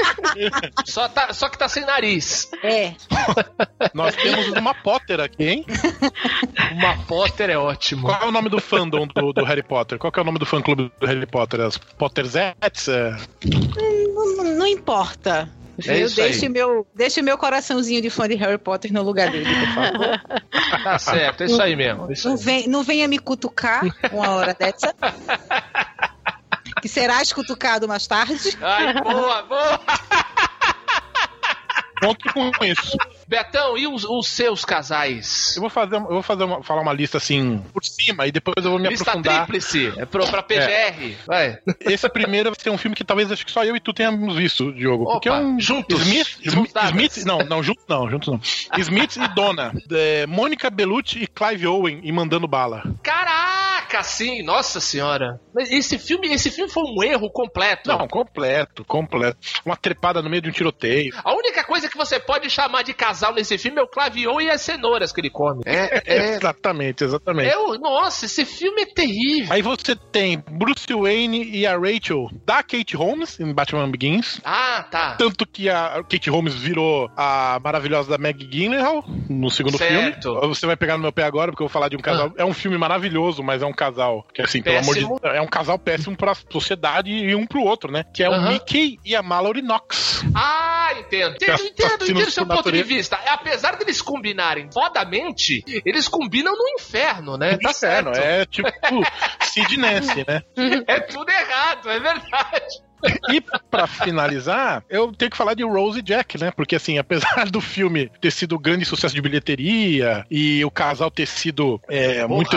[0.85, 2.49] só, tá, só que tá sem nariz.
[2.63, 2.93] É.
[3.93, 5.65] Nós temos uma Potter aqui, hein?
[6.73, 8.07] uma Potter é ótimo.
[8.07, 9.97] Qual é o nome do fandom do, do Harry Potter?
[9.97, 11.61] Qual é o nome do fã clube do Harry Potter?
[11.61, 12.87] As Potter Zets?
[14.13, 15.49] Não, não, importa.
[15.85, 19.45] É eu deixe meu, deixe meu coraçãozinho de fã de Harry Potter no lugar dele,
[19.45, 20.41] por favor.
[20.83, 22.09] tá certo, é isso aí mesmo.
[22.09, 22.43] É isso não, aí.
[22.43, 24.93] Vem, não venha me cutucar uma hora dessa.
[26.81, 28.57] que serás cutucado mais tarde.
[28.61, 29.79] Ai, boa, boa!
[31.99, 32.97] Conto com isso.
[33.27, 35.55] Betão, e os, os, seus casais?
[35.55, 38.55] Eu vou fazer, eu vou fazer uma, falar uma lista assim por cima e depois
[38.63, 39.45] eu vou me lista aprofundar.
[39.45, 40.61] tríplice, é pro, pra PGR.
[40.61, 41.15] É.
[41.25, 41.59] Vai.
[41.81, 44.35] Esse primeiro vai ser um filme que talvez acho que só eu e tu tenhamos
[44.35, 45.03] visto, Diogo.
[45.03, 46.01] Opa, porque é um juntos.
[46.01, 48.39] Smith, Smith, Smith não, não, juntos não, juntos não.
[48.79, 52.83] Smith e Donna, é, Mônica Bellucci e Clive Owen e mandando bala.
[53.03, 53.56] Caraca,
[54.03, 55.39] sim, nossa senhora.
[55.57, 57.89] Esse filme, esse filme foi um erro completo.
[57.89, 59.37] Não, completo, completo.
[59.65, 61.13] Uma trepada no meio de um tiroteio.
[61.23, 64.49] A única coisa que você pode chamar de casal nesse filme é o clavion e
[64.49, 65.63] as cenouras que ele come.
[65.65, 66.35] É, é...
[66.35, 67.49] exatamente, exatamente.
[67.49, 69.53] É, nossa, esse filme é terrível.
[69.53, 74.39] Aí você tem Bruce Wayne e a Rachel da Kate Holmes em Batman Begins.
[74.43, 75.15] Ah, tá.
[75.15, 80.33] Tanto que a Kate Holmes virou a maravilhosa da Meg Gyllenhaal no segundo certo.
[80.33, 80.47] filme.
[80.47, 82.27] Você vai pegar no meu pé agora porque eu vou falar de um casal.
[82.37, 82.41] Ah.
[82.41, 84.93] É um filme maravilhoso, mas é um casal que assim, péssimo.
[84.93, 88.03] pelo amor de Deus, é um casal péssimo pra sociedade e um pro outro, né?
[88.13, 90.23] Que é o Mickey e a Mallory Knox.
[90.35, 91.35] Ah, entendo.
[91.35, 96.53] Entendo, entendo, entendo o seu ponto de vista vista, apesar deles combinarem fodamente, eles combinam
[96.53, 97.57] no inferno, né?
[97.57, 98.09] Tá certo.
[98.09, 98.67] É tipo
[99.41, 100.41] Sid Nancy, né?
[100.87, 102.86] É tudo errado, é verdade.
[103.29, 106.51] E para finalizar, eu tenho que falar de Rose e Jack, né?
[106.51, 111.09] Porque assim, apesar do filme ter sido um grande sucesso de bilheteria e o casal
[111.11, 112.55] ter sido é, muito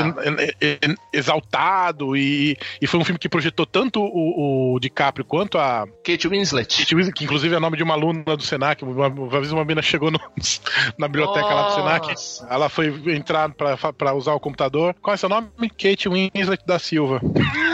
[1.13, 6.29] exaltado e, e foi um filme que projetou tanto o, o DiCaprio quanto a Kate
[6.29, 8.85] Winslet, Kate Winslet que inclusive é o nome de uma aluna do Senac.
[8.85, 10.21] Uma, uma vez uma menina chegou no,
[10.99, 11.81] na biblioteca Nossa.
[11.81, 14.95] lá do Senac, ela foi entrar para usar o computador.
[15.01, 15.49] Qual é seu nome?
[15.79, 17.21] Kate Winslet da Silva.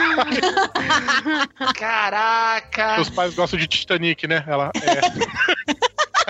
[1.75, 3.01] Caraca!
[3.01, 4.43] Os pais gostam de Titanic, né?
[4.47, 5.01] Ela é.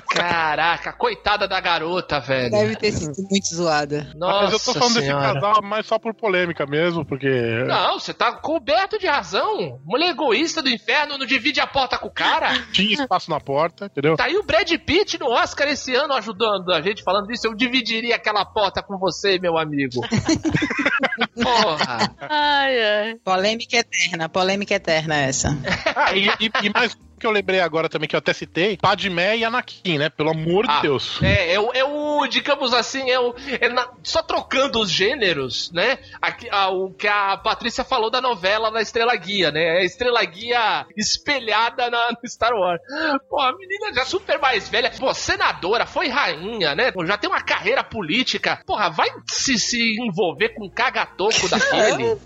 [0.10, 2.52] Caraca, coitada da garota, velho.
[2.52, 4.12] Deve ter sido muito zoada.
[4.16, 5.28] Nossa Mas eu tô falando senhora.
[5.28, 7.30] desse casal mais só por polêmica mesmo, porque.
[7.68, 9.80] Não, você tá coberto de razão.
[9.86, 12.48] Mulher egoísta do inferno não divide a porta com o cara.
[12.72, 14.16] Tinha espaço na porta, entendeu?
[14.16, 17.48] Tá aí o Brad Pitt no Oscar esse ano ajudando a gente falando disso.
[17.48, 20.02] Eu dividiria aquela porta com você, meu amigo.
[21.42, 22.16] Porra.
[22.30, 23.16] Ai, ai.
[23.24, 25.50] Polêmica eterna, polêmica eterna essa.
[25.96, 29.38] ah, e, e, e mais que eu lembrei agora também, que eu até citei, Padmé
[29.38, 30.10] e Anakin, né?
[30.10, 31.22] Pelo amor ah, de Deus.
[31.22, 33.34] É, é o, é o, digamos assim, é o.
[33.60, 35.98] É na, só trocando os gêneros, né?
[36.22, 39.78] Aqui, a, o que a Patrícia falou da novela da Estrela Guia, né?
[39.78, 42.82] É a Estrela Guia espelhada na, no Star Wars.
[43.30, 46.92] Pô, a menina já super mais velha, pô, senadora, foi rainha, né?
[46.92, 48.62] Pô, já tem uma carreira política.
[48.66, 52.18] Porra, vai se, se envolver com um cagatoco daquele.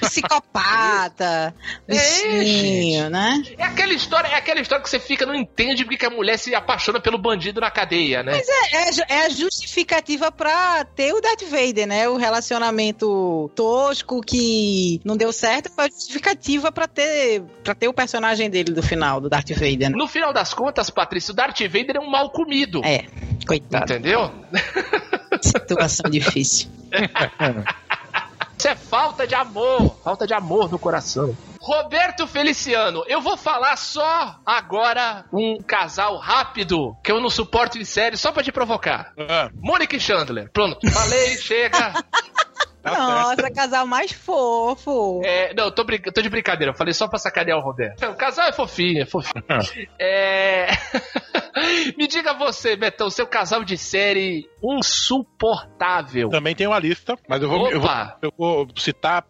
[0.00, 1.54] Psicopata,
[1.86, 3.42] bichinho, é, né?
[3.56, 6.54] É aquela história, é aquela história que você fica, não entende porque a mulher se
[6.54, 8.32] apaixona pelo bandido na cadeia, né?
[8.32, 12.08] Mas é, é, é a justificativa pra ter o Darth Vader, né?
[12.08, 17.92] O relacionamento tosco que não deu certo foi a justificativa pra ter, pra ter o
[17.92, 19.90] personagem dele do final, do Darth Vader.
[19.90, 19.96] Né?
[19.96, 22.82] No final das contas, Patrícia, o Darth Vader é um mal comido.
[22.84, 23.04] É,
[23.46, 23.92] coitado.
[23.92, 24.30] Entendeu?
[25.42, 26.68] Situação difícil.
[28.58, 29.96] Isso é falta de amor.
[30.02, 31.36] Falta de amor no coração.
[31.60, 37.84] Roberto Feliciano, eu vou falar só agora um casal rápido que eu não suporto em
[37.84, 39.12] série, só pra te provocar.
[39.16, 39.48] Ah.
[39.54, 40.50] Mônica e Chandler.
[40.52, 41.92] Pronto, falei, chega.
[42.82, 43.54] Tá Nossa, certo.
[43.54, 45.20] casal mais fofo.
[45.24, 46.72] É, não, tô, brin tô de brincadeira.
[46.72, 48.04] Eu falei só pra sacanear o Roberto.
[48.06, 49.44] O casal é fofinho, é fofinho.
[49.98, 50.68] é...
[51.98, 56.28] Me diga você, Betão, seu casal de série insuportável.
[56.28, 57.90] Também tem uma lista, mas eu vou, eu vou,
[58.22, 59.24] eu vou citar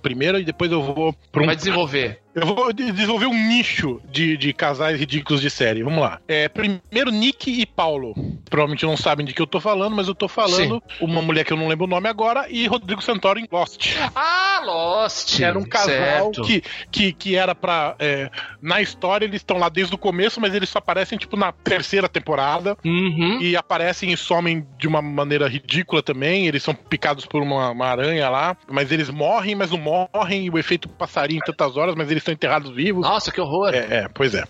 [0.00, 1.14] primeiro e depois eu vou...
[1.36, 1.46] Um...
[1.46, 2.23] Vai desenvolver.
[2.34, 5.84] Eu vou desenvolver um nicho de, de casais ridículos de série.
[5.84, 6.20] Vamos lá.
[6.26, 8.12] É, primeiro, Nick e Paulo.
[8.50, 11.04] Provavelmente não sabem de que eu tô falando, mas eu tô falando Sim.
[11.04, 13.96] uma mulher que eu não lembro o nome agora e Rodrigo Santoro em Lost.
[14.14, 15.40] Ah, Lost!
[15.40, 17.94] Era um casal que, que, que era pra.
[17.98, 18.30] É,
[18.60, 22.08] na história, eles estão lá desde o começo, mas eles só aparecem, tipo, na terceira
[22.08, 22.76] temporada.
[22.84, 23.40] Uhum.
[23.40, 26.46] E aparecem e somem de uma maneira ridícula também.
[26.46, 30.46] Eles são picados por uma, uma aranha lá, mas eles morrem, mas não morrem.
[30.46, 33.02] E o efeito passarinho em tantas horas, mas eles estão enterrados vivos.
[33.02, 33.74] Nossa, que horror!
[33.74, 34.44] É, é pois é.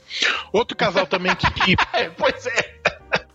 [0.53, 1.51] Outro casal também que.
[1.51, 1.77] que...
[1.93, 2.84] é, pois é.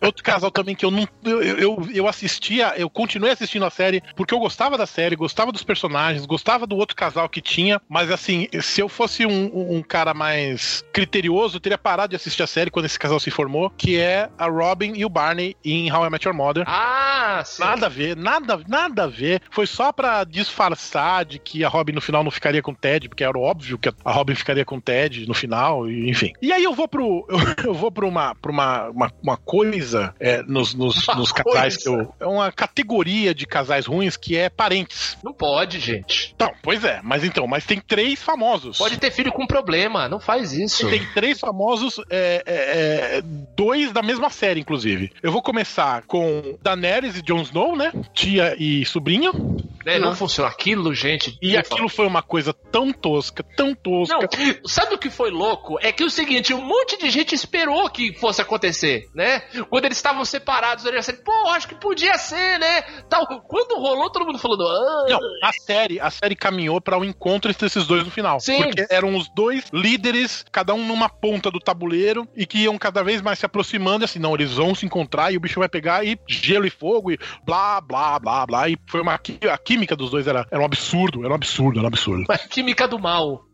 [0.01, 1.07] Outro casal também que eu não.
[1.23, 5.51] Eu, eu, eu assistia, eu continuei assistindo a série porque eu gostava da série, gostava
[5.51, 9.81] dos personagens, gostava do outro casal que tinha, mas assim, se eu fosse um, um
[9.81, 13.69] cara mais criterioso, eu teria parado de assistir a série quando esse casal se formou,
[13.71, 16.63] que é a Robin e o Barney em How I Met Your Mother.
[16.67, 17.61] Ah, sim.
[17.61, 19.41] Nada a ver, nada, nada a ver.
[19.51, 23.09] Foi só pra disfarçar de que a Robin no final não ficaria com o Ted,
[23.09, 26.31] porque era óbvio que a Robin ficaria com o Ted no final, enfim.
[26.41, 27.25] E aí eu vou pro.
[27.27, 27.39] Eu,
[27.71, 31.77] eu vou pra uma, pra uma, uma, uma coisa coisa é, nos, nos, nos casais
[31.77, 32.13] que eu.
[32.19, 35.17] É uma categoria de casais ruins que é parentes.
[35.23, 36.33] Não pode, gente.
[36.35, 38.77] Então, pois é, mas então, mas tem três famosos.
[38.77, 40.89] Pode ter filho com problema, não faz isso.
[40.89, 42.53] Tem três famosos, é, é,
[43.17, 43.21] é,
[43.55, 45.11] dois da mesma série, inclusive.
[45.21, 47.91] Eu vou começar com Daenerys e Jon Snow, né?
[48.13, 49.31] Tia e sobrinha.
[49.85, 50.49] É, não, não funciona.
[50.49, 51.37] Aquilo, gente.
[51.41, 54.15] E aquilo foi uma coisa tão tosca, tão tosca.
[54.15, 55.77] Não, sabe o que foi louco?
[55.81, 59.39] É que o seguinte, um monte de gente esperou que fosse acontecer, né?
[59.69, 62.81] Quando eles estavam separados, eu assim, pô, acho que podia ser, né?
[63.09, 63.25] Tal.
[63.47, 64.67] Quando rolou, todo mundo falando.
[64.67, 65.05] Ah.
[65.09, 68.39] Não, a série, a série caminhou para o um encontro entre esses dois no final.
[68.39, 68.63] Sim.
[68.63, 73.03] Porque eram os dois líderes, cada um numa ponta do tabuleiro, e que iam cada
[73.03, 76.05] vez mais se aproximando, assim, não, eles vão se encontrar e o bicho vai pegar
[76.05, 78.69] e gelo e fogo e blá, blá, blá, blá.
[78.69, 79.19] E foi uma.
[79.69, 82.25] Química dos dois era, era um absurdo, era um absurdo, era um absurdo.
[82.27, 83.45] A química do mal.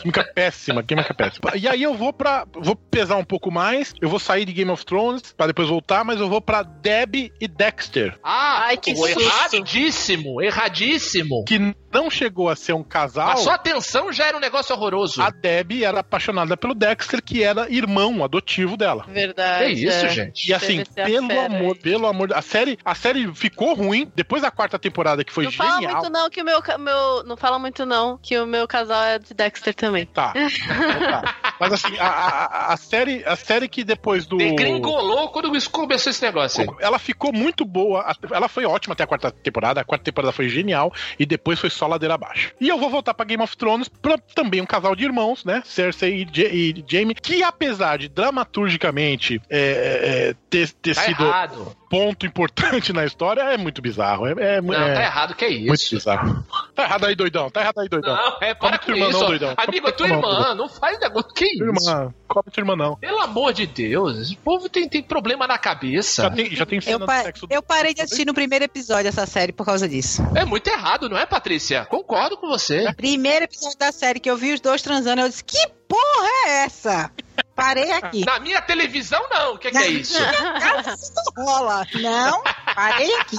[0.00, 1.52] química péssima, química péssima.
[1.54, 4.70] E aí eu vou para Vou pesar um pouco mais, eu vou sair de Game
[4.70, 8.18] of Thrones para depois voltar, mas eu vou para Deb e Dexter.
[8.24, 11.44] Ah, Ai, que erradíssimo, erradíssimo.
[11.46, 13.30] Que não chegou a ser um casal.
[13.30, 15.20] A sua atenção já era um negócio horroroso.
[15.20, 19.04] A Deb era apaixonada pelo Dexter, que era irmão adotivo dela.
[19.08, 19.64] Verdade.
[19.64, 20.08] É isso, é.
[20.08, 20.48] gente.
[20.48, 24.78] E assim, pelo amor, pelo amor, a série, a série ficou ruim depois da quarta
[24.78, 25.80] temporada que foi não genial.
[25.80, 28.66] Não fala muito não que o meu, meu não fala muito não que o meu
[28.68, 30.06] casal é de Dexter também.
[30.06, 30.32] Tá.
[30.34, 31.54] tá.
[31.58, 36.22] Mas assim, a, a, a, série, a série que depois do degringolou quando começou esse
[36.22, 36.62] negócio.
[36.62, 36.68] Aí.
[36.80, 40.48] Ela ficou muito boa, ela foi ótima até a quarta temporada, a quarta temporada foi
[40.48, 42.52] genial e depois foi só ladeira abaixo.
[42.60, 45.62] E eu vou voltar para Game of Thrones para também um casal de irmãos, né?
[45.64, 51.76] Cersei e, e Jaime, que apesar de dramaturgicamente é, é, ter, ter tá sido errado.
[51.88, 54.26] ponto importante na história, é muito bizarro.
[54.26, 55.68] É, é, não, é, tá errado, que é isso.
[55.68, 56.44] Muito bizarro.
[56.74, 57.50] Tá errado aí, doidão.
[57.50, 58.14] Tá errado aí, doidão.
[58.14, 59.20] Não, é para com irmã, isso.
[59.20, 59.54] Não, doidão.
[59.56, 61.32] Amigo, é tua irmã, não faz negócio.
[61.32, 61.64] Que isso?
[61.64, 62.96] Irmã, cobre tua irmã, não.
[62.96, 66.24] Pelo amor de Deus, esse povo tem, tem problema na cabeça.
[66.24, 69.52] Já tem, já tem eu, pa eu parei de assistir no primeiro episódio essa série
[69.52, 70.22] por causa disso.
[70.34, 71.69] É muito errado, não é, Patrícia?
[71.86, 72.92] Concordo com você.
[72.94, 76.64] Primeiro episódio da série que eu vi os dois transando, eu disse: Que porra é
[76.64, 77.10] essa?
[77.54, 78.24] Parei aqui.
[78.24, 79.54] Na minha televisão, não.
[79.54, 80.18] O que, que é isso?
[81.36, 81.86] não rola.
[81.94, 82.42] Não,
[82.74, 83.36] parei aqui.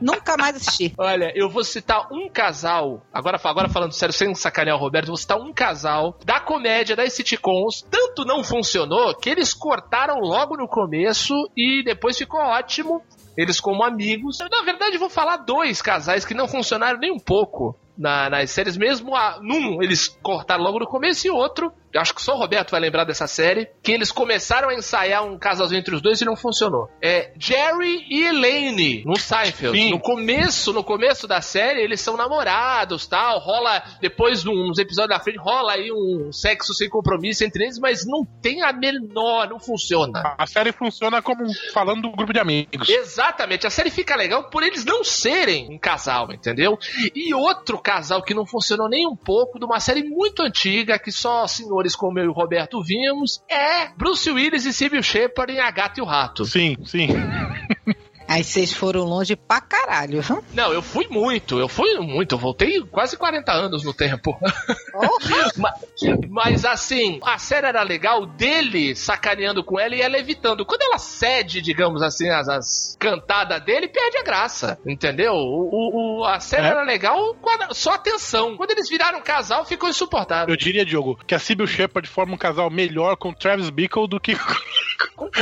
[0.00, 0.94] Nunca mais assisti.
[0.98, 5.16] Olha, eu vou citar um casal, agora, agora falando sério, sem sacanear o Roberto, vou
[5.16, 7.82] citar um casal da comédia das sitcoms.
[7.90, 13.02] Tanto não funcionou que eles cortaram logo no começo e depois ficou ótimo.
[13.40, 14.38] Eles como amigos.
[14.38, 18.76] Na verdade, vou falar dois casais que não funcionaram nem um pouco na, nas séries,
[18.76, 22.70] mesmo a, num eles cortaram logo no começo e outro acho que só o Roberto
[22.70, 26.24] vai lembrar dessa série, que eles começaram a ensaiar um casalzinho entre os dois e
[26.24, 26.88] não funcionou.
[27.02, 29.78] É Jerry e Elaine no Seinfeld.
[29.78, 29.90] Sim.
[29.90, 35.22] No começo, no começo da série, eles são namorados, tal, rola depois uns episódios da
[35.22, 39.58] frente rola aí um sexo sem compromisso entre eles, mas não tem a menor, não
[39.58, 40.34] funciona.
[40.38, 42.88] A série funciona como falando do grupo de amigos.
[42.88, 46.78] Exatamente, a série fica legal por eles não serem um casal, entendeu?
[47.14, 51.10] E outro casal que não funcionou nem um pouco, de uma série muito antiga que
[51.10, 55.52] só senhor atores como eu e o Roberto vimos, é Bruce Willis e Sybil Shepard
[55.52, 56.44] em A Gata e o Rato.
[56.44, 57.08] Sim, sim.
[58.30, 60.40] Aí vocês foram longe pra caralho, viu?
[60.54, 64.38] Não, eu fui muito, eu fui muito, eu voltei quase 40 anos no tempo.
[65.58, 65.80] mas,
[66.28, 70.64] mas, assim, a série era legal dele sacaneando com ela e ela evitando.
[70.64, 75.32] Quando ela cede, digamos assim, as, as cantadas dele, perde a graça, entendeu?
[75.32, 76.70] O, o a série é.
[76.70, 78.56] era legal a, só a tensão.
[78.56, 80.54] Quando eles viraram casal, ficou insuportável.
[80.54, 84.20] Eu diria, Diogo, que a Sybil Shepard forma um casal melhor com Travis Bickle do
[84.20, 84.36] que.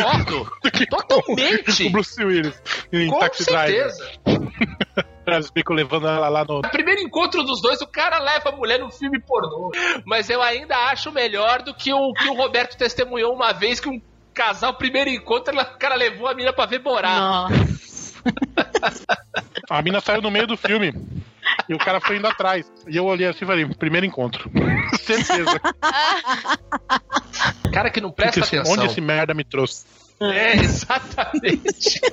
[0.03, 0.51] Concordo.
[0.90, 1.82] Totalmente.
[1.82, 4.11] Com o Bruce Willis em Com Taxi certeza.
[5.24, 6.62] Travis Bickle levando ela lá no.
[6.62, 9.70] Primeiro encontro dos dois, o cara leva a mulher no filme pornô.
[10.07, 13.90] Mas eu ainda acho melhor do que o que o Roberto testemunhou uma vez que
[13.90, 14.01] um
[14.32, 16.80] casal, primeiro encontro, o cara levou a mina pra ver.
[16.82, 18.14] Nossa.
[19.68, 20.94] a mina saiu no meio do filme.
[21.68, 22.70] E o cara foi indo atrás.
[22.86, 24.51] E eu olhei assim e falei, primeiro encontro.
[25.01, 25.61] Certeza.
[27.73, 28.75] Cara que não presta Porque, atenção.
[28.75, 29.85] Onde esse merda me trouxe?
[30.21, 32.01] É, exatamente.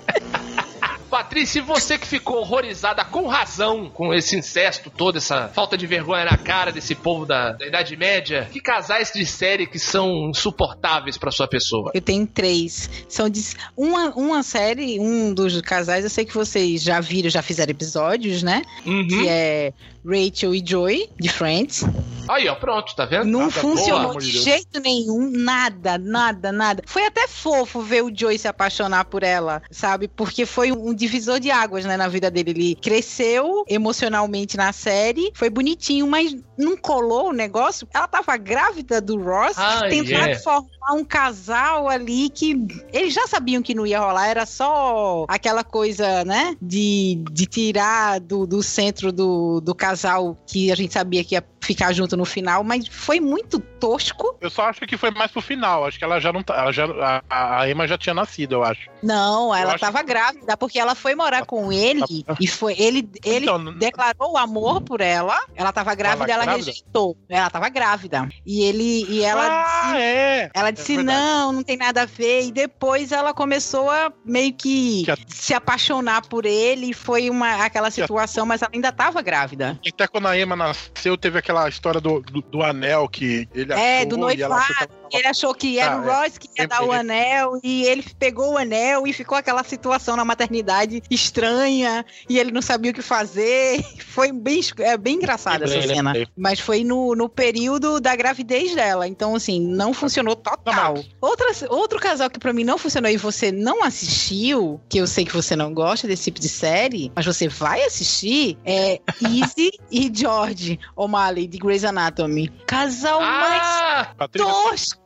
[1.09, 5.87] Patrícia, e você que ficou horrorizada com razão com esse incesto todo, essa falta de
[5.87, 10.29] vergonha na cara desse povo da, da Idade Média, que casais de série que são
[10.29, 11.91] insuportáveis para sua pessoa?
[11.93, 12.89] Eu tenho três.
[13.07, 13.41] São de,
[13.77, 18.43] uma, uma série, um dos casais, eu sei que vocês já viram, já fizeram episódios,
[18.43, 18.63] né?
[18.85, 19.07] Uhum.
[19.07, 19.73] Que é
[20.05, 21.83] Rachel e Joy, de Friends.
[22.27, 23.25] Aí, ó, pronto, tá vendo?
[23.25, 26.83] Não nada funcionou boa, de jeito nenhum, nada, nada, nada.
[26.85, 30.07] Foi até fofo ver o Joy se apaixonar por ela, sabe?
[30.07, 32.51] Porque foi um divisor de águas, né, na vida dele.
[32.51, 37.87] Ele cresceu emocionalmente na série, foi bonitinho, mas não colou o negócio.
[37.93, 40.39] Ela tava grávida do Ross, ah, tentando yeah.
[40.39, 45.63] formar um casal ali que eles já sabiam que não ia rolar, era só aquela
[45.63, 51.23] coisa, né, de, de tirar do, do centro do, do casal que a gente sabia
[51.23, 54.37] que ia ficar junto no final, mas foi muito tosco.
[54.39, 55.85] Eu só acho que foi mais pro final.
[55.85, 56.55] Acho que ela já não tá.
[56.55, 56.85] Ela já,
[57.29, 58.89] a, a Emma já tinha nascido, eu acho.
[59.01, 62.75] Não, ela eu tava grávida, porque ela foi morar com ele e foi.
[62.77, 65.39] Ele, ele então, declarou o amor por ela.
[65.55, 66.65] Ela tava grávida, ela, ela grávida?
[66.71, 67.17] rejeitou.
[67.27, 68.29] Ela tava grávida.
[68.45, 69.05] E ele.
[69.09, 70.49] E ela ah, disse, é.
[70.53, 72.45] Ela disse: é não, não tem nada a ver.
[72.45, 75.17] E depois ela começou a meio que, que a...
[75.27, 76.91] se apaixonar por ele.
[76.91, 79.79] E foi uma, aquela situação, mas ela ainda tava grávida.
[79.87, 83.71] Até quando a Emma nasceu, teve aquela aquela história do, do, do anel que ele
[83.71, 84.09] é, achou.
[84.09, 84.63] do noivado.
[85.11, 88.53] Ele achou que era ah, o Ross que ia dar o anel e ele pegou
[88.53, 93.01] o anel e ficou aquela situação na maternidade estranha e ele não sabia o que
[93.01, 93.83] fazer.
[94.05, 96.13] Foi bem, é bem engraçada essa cena.
[96.37, 99.07] Mas foi no, no período da gravidez dela.
[99.07, 101.03] Então, assim, não funcionou total.
[101.19, 105.25] Outra, outro casal que para mim não funcionou e você não assistiu, que eu sei
[105.25, 110.09] que você não gosta desse tipo de série, mas você vai assistir, é Izzy e
[110.13, 112.49] George O'Malley de Grey's Anatomy.
[112.65, 115.01] Casal ah, mais tosco.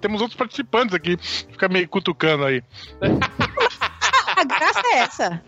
[0.00, 1.16] Temos outros participantes aqui.
[1.16, 2.62] Fica meio cutucando aí.
[4.36, 5.42] A graça é essa.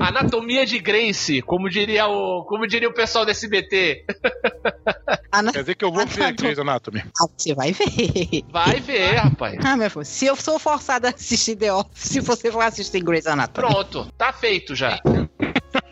[0.00, 4.04] Anatomia de Grace, como diria o, como diria o pessoal do SBT.
[5.32, 5.52] Ana...
[5.52, 7.04] Quer dizer que eu vou ver Grey's Anatomy.
[7.20, 8.44] Ah, você vai ver.
[8.50, 9.58] Vai ver, rapaz.
[9.64, 13.00] Ah, meu filho, se eu sou forçada a assistir The Office, se você for assistir
[13.00, 13.68] Grey's Anatomy.
[13.68, 15.00] Pronto, tá feito já.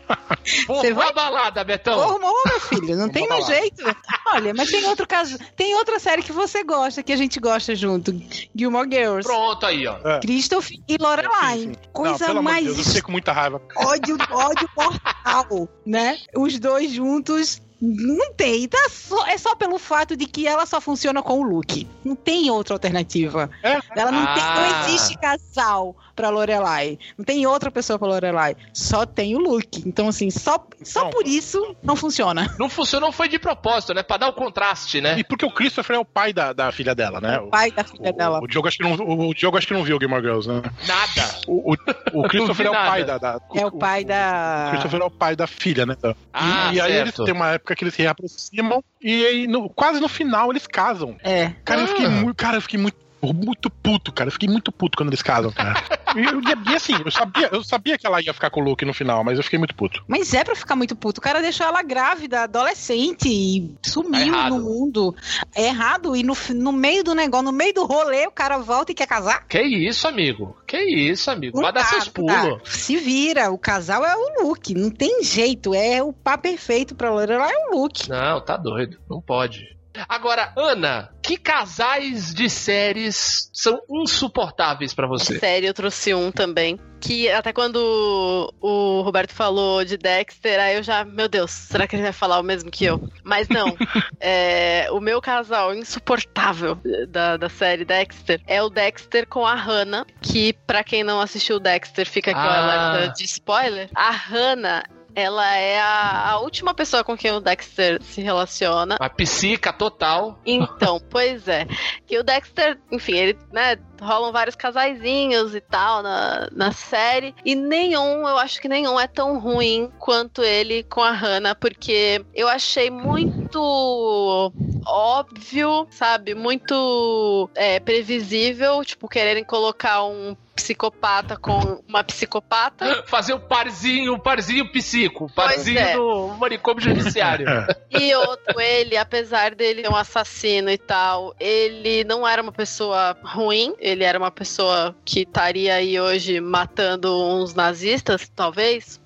[0.67, 1.97] Você vai balada, Betão.
[1.97, 3.83] Formou, meu filho, não tem mais jeito.
[4.27, 7.75] Olha, mas tem outro caso, tem outra série que você gosta, que a gente gosta
[7.75, 8.13] junto,
[8.55, 9.23] Gilmore Girls.
[9.27, 9.97] Pronto aí, ó.
[10.03, 10.19] É.
[10.19, 11.71] Christopher e Lorelai.
[11.91, 13.61] Coisa não, mais Deus, eu fiquei com muita raiva.
[13.75, 16.17] Ódio, ódio mortal, né?
[16.35, 18.65] Os dois juntos não tem.
[18.67, 21.85] Tá só, é só pelo fato de que ela só funciona com o Luke.
[22.03, 23.49] Não tem outra alternativa.
[23.61, 23.79] É?
[23.95, 24.33] Ela não, ah.
[24.33, 24.85] tem, não ah.
[24.87, 26.97] existe casal pra Lorelai.
[27.17, 28.55] Não tem outra pessoa pra Lorelai.
[28.71, 29.83] Só tem o Luke.
[29.85, 32.55] Então, assim, só, só por isso não funciona.
[32.57, 34.01] Não funcionou, foi de propósito, né?
[34.01, 35.19] Pra dar o contraste, né?
[35.19, 37.39] E porque o Christopher é o pai da, da filha dela, né?
[37.39, 38.39] O pai da filha o, dela.
[38.41, 40.61] O Diogo, acho que não, o, Diogo acho que não viu Gilmore Girls, né?
[40.87, 41.35] Nada.
[41.47, 44.65] O, o, o Christopher é o pai da, da, É o pai da.
[44.67, 45.97] O Christopher é o pai da filha, né?
[46.31, 49.69] Ah, e, e aí eles têm uma época que eles se reaproximam e aí, no,
[49.69, 51.15] quase no final eles casam.
[51.23, 51.53] É.
[51.65, 51.83] Cara, ah.
[51.83, 52.09] eu fiquei ah.
[52.09, 52.35] muito.
[52.35, 52.97] Cara, eu fiquei muito
[53.31, 54.27] muito puto, cara.
[54.27, 55.75] Eu fiquei muito puto quando eles casam, cara.
[56.15, 58.93] e, e, assim, eu sabia, eu sabia que ela ia ficar com o Luke no
[58.93, 60.03] final, mas eu fiquei muito puto.
[60.07, 61.19] Mas é pra ficar muito puto.
[61.19, 65.15] O cara deixou ela grávida, adolescente, e sumiu é no mundo.
[65.55, 66.15] É errado.
[66.15, 69.07] E no, no meio do negócio, no meio do rolê, o cara volta e quer
[69.07, 69.47] casar?
[69.47, 70.57] Que isso, amigo?
[70.67, 71.61] Que isso, amigo?
[71.61, 72.61] Vai dar seus pulos.
[72.65, 74.73] Se vira, o casal é o Luke.
[74.73, 75.73] Não tem jeito.
[75.73, 78.09] É o pá perfeito pra Lorelai é o Luke.
[78.09, 78.97] Não, tá doido.
[79.09, 79.72] Não pode.
[80.07, 85.39] Agora, Ana, que casais de séries são insuportáveis para você?
[85.39, 90.83] Série, eu trouxe um também que até quando o Roberto falou de Dexter, aí eu
[90.83, 93.09] já, meu Deus, será que ele vai falar o mesmo que eu?
[93.23, 93.75] Mas não.
[94.21, 96.79] é, o meu casal insuportável
[97.09, 101.59] da, da série Dexter é o Dexter com a Hannah, que para quem não assistiu
[101.59, 103.07] Dexter, fica aqui ah.
[103.07, 103.89] de spoiler.
[103.93, 104.83] A Hannah
[105.15, 108.97] ela é a, a, última pessoa com quem o Dexter se relaciona.
[108.99, 110.39] A psica total.
[110.45, 111.67] Então, pois é.
[112.05, 117.33] Que o Dexter, enfim, ele, né, rolam vários casaizinhos e tal na, na série.
[117.45, 122.23] E nenhum, eu acho que nenhum é tão ruim quanto ele com a Hannah, porque
[122.33, 124.51] eu achei muito
[124.85, 126.35] óbvio, sabe?
[126.35, 133.03] Muito é, previsível, tipo, quererem colocar um psicopata com uma psicopata.
[133.07, 135.95] Fazer o um parzinho, o um parzinho psico, o parzinho é.
[135.95, 137.45] do manicômio judiciário.
[137.91, 143.17] e outro, ele, apesar dele ser um assassino e tal, ele não era uma pessoa
[143.23, 149.02] ruim, ele era uma pessoa que estaria aí hoje matando uns nazistas, talvez.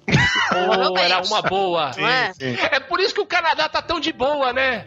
[0.88, 1.92] Ou era uma boa.
[1.94, 2.34] Sim, é?
[2.34, 2.58] Sim.
[2.72, 4.84] é por isso que o Canadá tá tão de boa, né?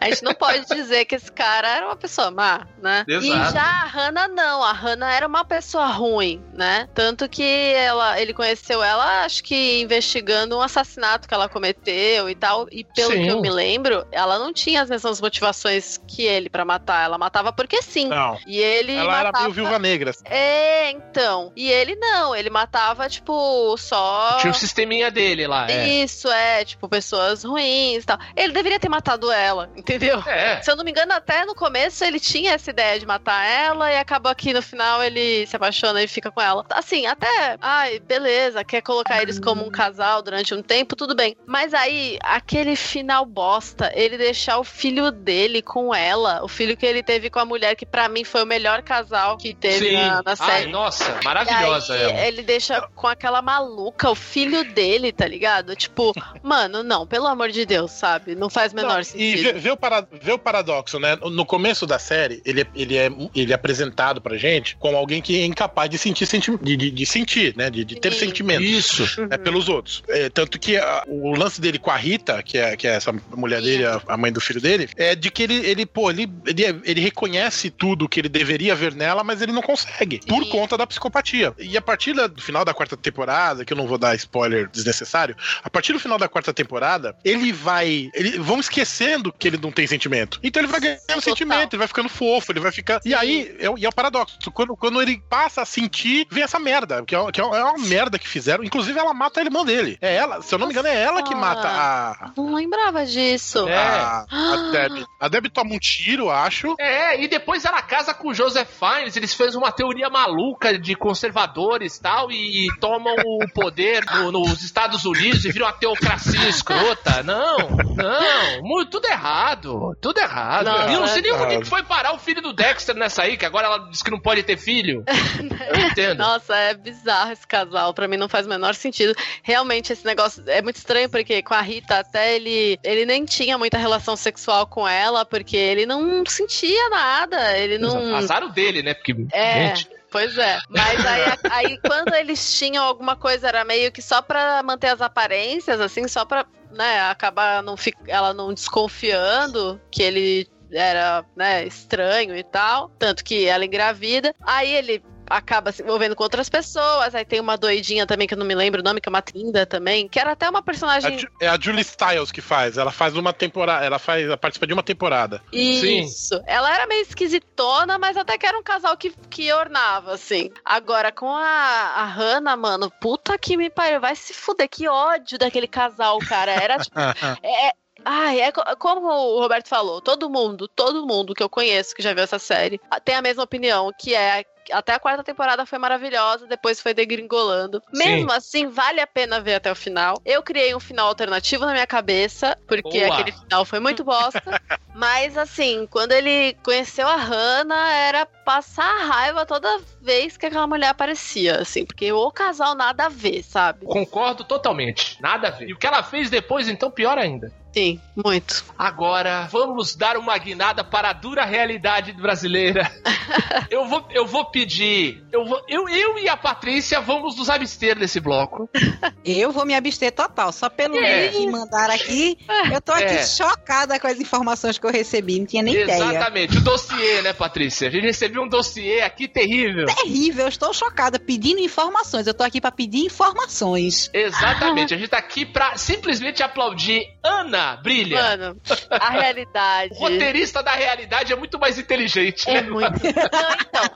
[0.00, 3.04] a gente não pode dizer que esse cara era uma pessoa má, né?
[3.06, 3.26] Exato.
[3.26, 6.88] E já a Hannah não, a Hannah era uma pessoa ruim, né?
[6.94, 12.34] Tanto que ela, ele conheceu ela, acho que investigando um assassinato que ela cometeu e
[12.34, 12.66] tal.
[12.70, 13.24] E pelo sim.
[13.24, 17.04] que eu me lembro, ela não tinha as mesmas motivações que ele para matar.
[17.04, 18.08] Ela matava porque sim.
[18.08, 18.38] Não.
[18.46, 19.28] E ele ela matava...
[19.28, 20.12] era meio viúva negra.
[20.24, 21.52] É, então.
[21.54, 25.70] E ele não, ele matava tipo só tinha um sisteminha dele lá.
[25.70, 25.88] É.
[25.88, 28.18] Isso, é, tipo, pessoas ruins e tal.
[28.36, 30.22] Ele deveria ter matado ela, entendeu?
[30.26, 30.60] É.
[30.62, 33.90] Se eu não me engano, até no começo ele tinha essa ideia de matar ela
[33.90, 36.64] e acabou aqui no final ele se apaixona e fica com ela.
[36.70, 41.36] Assim, até, ai, beleza, quer colocar eles como um casal durante um tempo, tudo bem.
[41.46, 46.86] Mas aí, aquele final bosta, ele deixar o filho dele com ela, o filho que
[46.86, 50.22] ele teve com a mulher, que para mim foi o melhor casal que teve na,
[50.22, 50.50] na, série.
[50.50, 52.26] Ai, nossa, maravilhosa aí, ela.
[52.26, 55.74] Ele deixa com aquela maluca, o filho dele, tá ligado?
[55.74, 56.12] Tipo,
[56.42, 58.34] mano, não, pelo amor de Deus, sabe?
[58.34, 59.38] Não faz menor não, sentido.
[59.38, 61.16] E vê, vê, o para, vê o paradoxo, né?
[61.16, 65.20] No começo da série, ele, é, ele, é, ele é apresentado pra gente como alguém
[65.22, 67.70] que é incapaz de sentir, senti de, de, de sentir, né?
[67.70, 68.26] De, de ter Sim.
[68.26, 68.66] sentimentos.
[68.66, 69.20] Isso.
[69.22, 69.42] Né, uhum.
[69.42, 70.02] Pelos outros.
[70.08, 73.12] É, tanto que a, o lance dele com a Rita, que é, que é essa
[73.34, 76.30] mulher dele, a, a, mãe do filho dele, é de que ele, ele pô, ele,
[76.46, 80.20] ele, ele reconhece tudo que ele deveria ver nela, mas ele não consegue.
[80.22, 80.28] Sim.
[80.28, 81.54] Por conta da psicopatia.
[81.58, 85.36] E a partir do final da quarta temporada, que eu não vou dar spoiler desnecessário,
[85.62, 88.10] a partir do final da quarta temporada, ele vai.
[88.14, 90.38] Ele, vão esquecendo que ele não tem sentimento.
[90.42, 91.22] Então ele vai ganhando Total.
[91.22, 93.02] sentimento, ele vai ficando fofo, ele vai ficar.
[93.02, 93.10] Sim.
[93.10, 94.50] E aí, é, e é o paradoxo.
[94.52, 97.02] Quando, quando ele passa a sentir, vem essa merda.
[97.04, 98.64] Que é, que é uma merda que fizeram.
[98.64, 99.98] Inclusive, ela mata a irmã dele.
[100.00, 102.32] É ela, se eu não me engano, é ela que mata a.
[102.36, 103.68] Não lembrava disso.
[103.68, 103.76] É.
[103.76, 105.04] A, a Deb.
[105.18, 106.74] A Deb toma um tiro, acho.
[106.78, 109.16] É, e depois ela casa com o Joseph Fiennes.
[109.16, 115.04] Eles fez uma teoria maluca de conservadores tal, e tomam o poder no, nos Estados
[115.04, 117.22] Unidos e viram uma teocracia escrota.
[117.22, 117.56] Não,
[117.96, 120.66] não, muito, tudo errado, tudo errado.
[120.66, 123.44] Não, e não sei nem onde foi parar o filho do Dexter nessa aí, que
[123.44, 125.04] agora ela diz que não pode ter filho.
[125.74, 126.18] Eu entendo.
[126.18, 129.14] Nossa, é bizarro esse casal, pra mim não faz o menor sentido.
[129.42, 133.56] Realmente esse negócio é muito estranho, porque com a Rita até ele, ele nem tinha
[133.58, 138.14] muita relação sexual com ela, porque ele não sentia nada, ele não...
[138.14, 138.94] Azar o dele, né?
[138.94, 139.74] Porque, é.
[139.76, 139.99] gente...
[140.10, 140.58] Pois é.
[140.68, 145.00] Mas aí, aí quando eles tinham alguma coisa, era meio que só pra manter as
[145.00, 147.76] aparências, assim, só pra, né, acabar não
[148.08, 152.90] ela não desconfiando que ele era, né, estranho e tal.
[152.98, 154.34] Tanto que ela engravida.
[154.42, 157.14] Aí ele acaba se envolvendo com outras pessoas.
[157.14, 159.22] Aí tem uma doidinha também, que eu não me lembro o nome, que é uma
[159.22, 161.26] Trinda também, que era até uma personagem.
[161.40, 162.76] É a Julie Styles que faz.
[162.76, 163.84] Ela faz uma temporada.
[163.84, 164.24] Ela faz.
[164.24, 165.40] Ela participa de uma temporada.
[165.52, 166.36] Isso.
[166.36, 166.42] Sim.
[166.46, 170.50] Ela era meio esquisitona, mas até que era um casal que, que ornava, assim.
[170.64, 174.00] Agora, com a, a Hannah, mano, puta que me pariu.
[174.00, 174.68] Vai se fuder.
[174.68, 176.52] Que ódio daquele casal, cara.
[176.52, 176.98] Era tipo.
[177.42, 177.72] é,
[178.04, 182.12] Ai, é como o Roberto falou, todo mundo, todo mundo que eu conheço que já
[182.14, 186.46] viu essa série tem a mesma opinião, que é até a quarta temporada foi maravilhosa,
[186.46, 187.82] depois foi degringolando.
[187.92, 188.36] Mesmo Sim.
[188.36, 190.20] assim, vale a pena ver até o final.
[190.24, 193.14] Eu criei um final alternativo na minha cabeça, porque Boa.
[193.14, 194.42] aquele final foi muito bosta.
[194.94, 200.88] Mas assim, quando ele conheceu a Hannah, era passar raiva toda vez que aquela mulher
[200.88, 203.86] aparecia, assim, porque o casal nada a ver, sabe?
[203.86, 205.68] Concordo totalmente, nada a ver.
[205.68, 207.52] E o que ela fez depois, então, pior ainda.
[207.72, 208.64] Sim, muito.
[208.76, 212.90] Agora, vamos dar uma guinada para a dura realidade brasileira.
[213.70, 215.24] eu, vou, eu vou pedir.
[215.30, 218.68] Eu, vou, eu, eu e a Patrícia vamos nos abster desse bloco.
[219.22, 220.50] Eu vou me abster total.
[220.50, 221.26] Só pelo É.
[221.28, 222.38] link que mandaram aqui,
[222.72, 223.26] eu tô aqui É.
[223.26, 225.38] chocada com as informações que eu recebi.
[225.38, 226.04] Não tinha nem ideia.
[226.04, 227.88] Exatamente, o dossiê, né, Patrícia?
[227.88, 229.86] A gente recebeu um dossiê aqui terrível.
[229.86, 232.26] Terrível, eu estou chocada pedindo informações.
[232.26, 234.10] Eu tô aqui pra pedir informações.
[234.12, 238.22] Exatamente, a gente tá aqui pra simplesmente aplaudir Ana Brilha.
[238.22, 239.94] Mano, a realidade.
[240.00, 242.48] O roteirista da realidade é muito mais inteligente.
[242.48, 242.70] É né?
[242.70, 243.02] muito.
[243.02, 243.90] Não, então.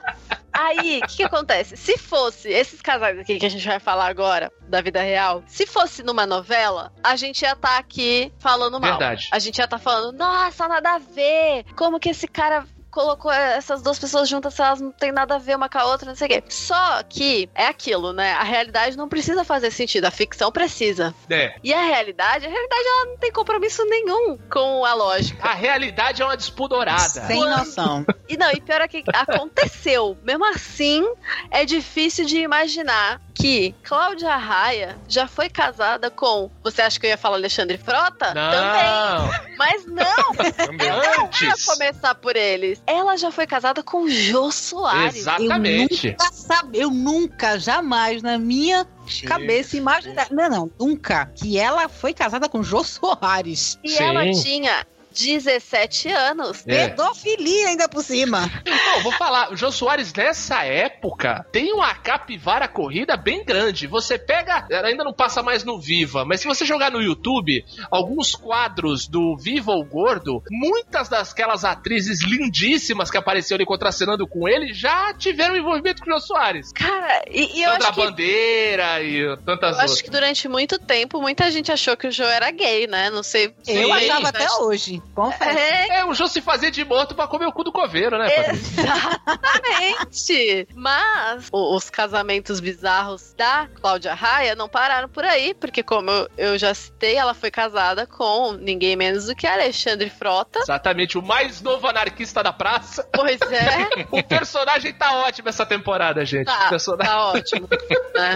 [0.55, 1.75] Aí, o que, que acontece?
[1.75, 5.65] Se fosse esses casais aqui que a gente vai falar agora, da vida real, se
[5.65, 8.91] fosse numa novela, a gente ia estar aqui falando mal.
[8.91, 9.27] Verdade.
[9.33, 11.65] A gente ia estar falando, nossa, nada a ver.
[11.75, 15.57] Como que esse cara colocou essas duas pessoas juntas elas não têm nada a ver
[15.57, 16.43] uma com a outra, não sei o quê.
[16.47, 18.31] Só que é aquilo, né?
[18.31, 21.13] A realidade não precisa fazer sentido, a ficção precisa.
[21.29, 21.55] É.
[21.61, 25.45] E a realidade, a realidade ela não tem compromisso nenhum com a lógica.
[25.45, 27.27] A realidade é uma despudorada.
[27.27, 28.05] Sem noção.
[28.29, 30.17] E não, e pior é que aconteceu.
[30.23, 31.05] Mesmo assim,
[31.51, 36.49] é difícil de imaginar que Cláudia Raia já foi casada com.
[36.63, 38.33] Você acha que eu ia falar Alexandre Frota?
[38.33, 38.85] Também.
[38.85, 40.87] Não, Mas não, Também.
[40.87, 41.65] eu antes.
[41.65, 42.81] começar por eles.
[42.87, 45.17] Ela já foi casada com Jô Soares.
[45.17, 46.07] Exatamente.
[46.07, 49.25] Eu nunca, sabe, eu nunca, jamais, na minha Sim.
[49.27, 50.27] cabeça, imaginar.
[50.31, 51.25] Não, não, nunca.
[51.35, 53.77] Que ela foi casada com Jô Soares.
[53.83, 54.03] E Sim.
[54.03, 54.85] ela tinha
[55.15, 56.63] 17 anos.
[56.67, 56.89] É.
[56.89, 58.51] Pedofilia ainda por cima.
[58.65, 63.87] Não, vou falar, o Jô Soares nessa época tem uma capivara corrida bem grande.
[63.87, 67.63] Você pega, ela ainda não passa mais no Viva, mas se você jogar no YouTube
[67.89, 74.47] alguns quadros do Viva o Gordo, muitas dasquelas atrizes lindíssimas que apareceram ali contracenando com
[74.47, 76.71] ele já tiveram envolvimento com o Jô Soares.
[76.73, 80.01] Cara, e, e eu Sandra acho que Bandeira e tantas Eu acho outras.
[80.01, 83.09] que durante muito tempo muita gente achou que o Joe era gay, né?
[83.09, 83.53] Não sei.
[83.67, 83.91] Eu Sim.
[83.91, 85.01] achava até hoje.
[85.13, 85.57] Confesso.
[85.57, 88.29] É, É, o Jô se fazia de morto pra comer o cu do coveiro, né?
[88.29, 88.83] Patrícia?
[88.83, 90.67] exatamente.
[90.75, 96.29] Mas o- os casamentos bizarros da Cláudia Raia não pararam por aí, porque como eu,
[96.37, 100.59] eu já citei, ela foi casada com ninguém menos do que Alexandre Frota.
[100.59, 103.07] Exatamente, o mais novo anarquista da praça.
[103.13, 106.47] Pois é, O personagem tá ótimo essa temporada, gente.
[106.49, 107.11] O tá, personagem...
[107.13, 107.67] tá ótimo.
[107.69, 108.35] Né?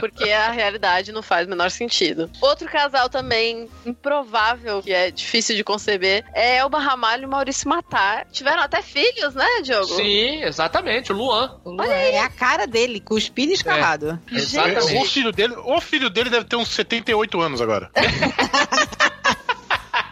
[0.00, 2.30] Porque a realidade não faz o menor sentido.
[2.40, 8.26] Outro casal também improvável, que é difícil de conceber, é Elba Ramalho e Maurício Matar.
[8.30, 9.86] Tiveram até filhos, né, Diogo?
[9.86, 11.58] Sim, exatamente, o Luan.
[11.84, 14.18] É a cara dele, cuspido e escarrado.
[14.30, 14.96] Exatamente.
[14.96, 17.90] O filho dele, o filho dele deve ter uns 78 anos agora.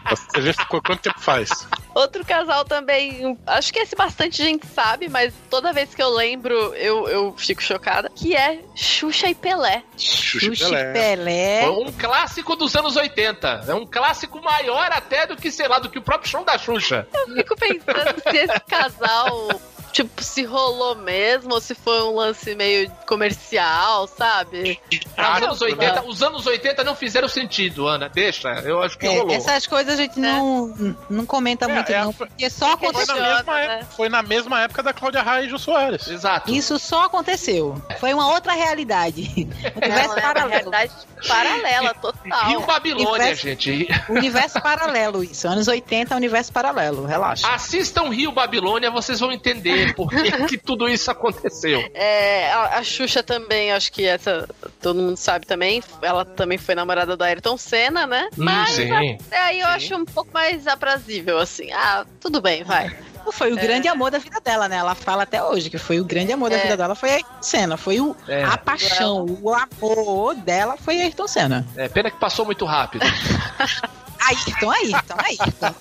[0.09, 1.51] Você vê qu- quanto tempo faz.
[1.95, 6.55] Outro casal também, acho que esse bastante gente sabe, mas toda vez que eu lembro
[6.75, 9.83] eu, eu fico chocada, que é Xuxa e Pelé.
[9.97, 10.81] Xuxa e Xuxa Pelé.
[10.81, 11.61] e Pelé.
[11.63, 13.65] Foi um clássico dos anos 80.
[13.69, 16.59] É um clássico maior até do que, sei lá, do que o próprio show da
[16.59, 17.07] Xuxa.
[17.15, 19.49] Eu fico pensando se esse casal,
[19.95, 24.81] tipo, se rolou mesmo ou se foi um lance meio comercial, sabe?
[25.17, 28.09] Ah, os, anos não, 80, os anos 80 não fizeram sentido, Ana.
[28.09, 29.35] Deixa, eu acho que É, rolou.
[29.35, 33.13] essas coisas a gente não, não comenta muito, é, não, porque só Porque Foi na,
[33.15, 33.37] aconteceu.
[33.37, 33.65] Mesma né?
[33.77, 36.09] época, foi na mesma época da Cláudia Raia e Jô Soares.
[36.09, 36.51] Exato.
[36.53, 37.81] Isso só aconteceu.
[38.01, 39.23] Foi uma outra realidade.
[39.77, 40.51] Universo é paralelo.
[40.51, 40.93] realidade
[41.29, 42.49] paralela, total.
[42.49, 43.89] Rio Babilônia, Investe- gente.
[44.09, 45.47] Universo paralelo, isso.
[45.49, 47.07] Anos 80, universo paralelo.
[47.07, 47.47] Relaxa.
[47.49, 51.81] Assistam Rio Babilônia, vocês vão entender por que, que tudo isso aconteceu.
[51.95, 54.49] É, a, a Xuxa também, acho que essa
[54.81, 55.83] todo mundo sabe também.
[56.01, 58.29] Ela também foi namorada do Ayrton Senna, né?
[58.37, 58.91] Mas sim.
[59.33, 61.73] aí eu acho um pouco mais aprazível, assim.
[61.73, 62.95] Ah, tudo bem, vai.
[63.33, 64.77] Foi o grande amor da vida dela, né?
[64.77, 66.63] Ela fala até hoje que foi o grande amor da É.
[66.63, 67.77] vida dela foi a Ayrton Senna.
[67.79, 68.45] Foi o, É.
[68.45, 71.67] a paixão, o amor dela foi a Ayrton Senna.
[71.75, 73.03] É, pena que passou muito rápido.
[74.29, 75.75] Ayrton, Ayrton, Ayrton.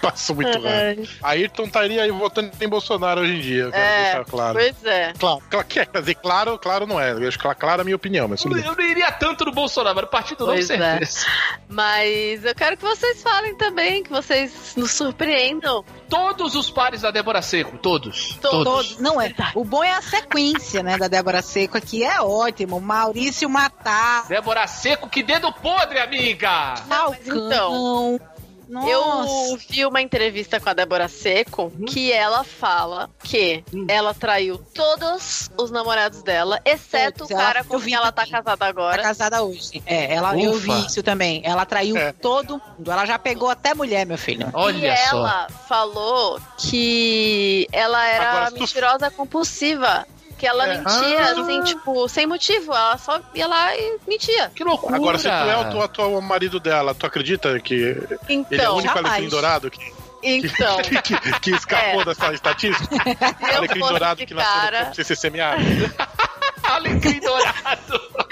[0.00, 1.08] Passou muito rápido.
[1.22, 4.54] Ayrton estaria aí votando em Bolsonaro hoje em dia, eu quero É, deixar claro.
[4.58, 5.12] Pois é.
[5.18, 7.12] Claro, claro, quer dizer, claro, claro não é.
[7.12, 8.64] Eu acho que claro a minha opinião, mas bem.
[8.64, 10.62] Eu não iria tanto no Bolsonaro, mas no partido não, é.
[10.62, 11.26] certeza.
[11.68, 15.84] Mas eu quero que vocês falem também, que vocês nos surpreendam.
[16.08, 18.34] Todos os pares da Débora Seco, todos.
[18.36, 18.64] To- Todos.
[18.64, 18.98] Todos.
[18.98, 19.34] Não é.
[19.54, 22.02] O bom é a sequência, né, da Débora Seco aqui.
[22.02, 22.80] É ótimo.
[22.80, 24.26] Maurício Matar.
[24.26, 26.74] Débora Seco, que dedo podre, amiga!
[26.88, 28.20] Não, mas então,
[28.68, 28.86] Nossa.
[28.90, 35.50] Eu vi uma entrevista com a Débora Seco que ela fala que ela traiu todos
[35.56, 38.32] os namorados dela, exceto Todos, o cara ela- com eu vi quem ela tá também.
[38.32, 39.02] casada Tá agora.
[39.02, 39.82] casada hoje.
[39.86, 41.40] É, ela, eu vi isso também.
[41.46, 42.12] Ela traiu É.
[42.12, 42.90] todo mundo.
[42.92, 44.50] Ela já pegou até mulher, meu filho.
[44.52, 45.16] Olha e só.
[45.16, 50.06] ela falou que ela era Agora, se tu- mentirosa compulsiva.
[50.38, 50.78] Que ela É.
[50.78, 51.32] mentia, Ah.
[51.32, 52.72] assim, tipo, sem motivo.
[52.72, 54.50] Ela só ia lá e mentia.
[54.54, 54.96] Que loucura!
[54.96, 58.18] Agora, se tu é o tu- atual marido dela, tu acredita que ele é o
[58.32, 59.70] Então, único alecrim dourado?
[59.70, 59.92] Que...
[60.22, 60.78] Então.
[60.82, 62.04] que, que, que escapou é.
[62.04, 62.96] dessa estatística?
[63.56, 64.84] Alecrim dourado que nasceu cara...
[64.88, 65.62] no ser semeado.
[66.62, 68.27] Alecrim dourado.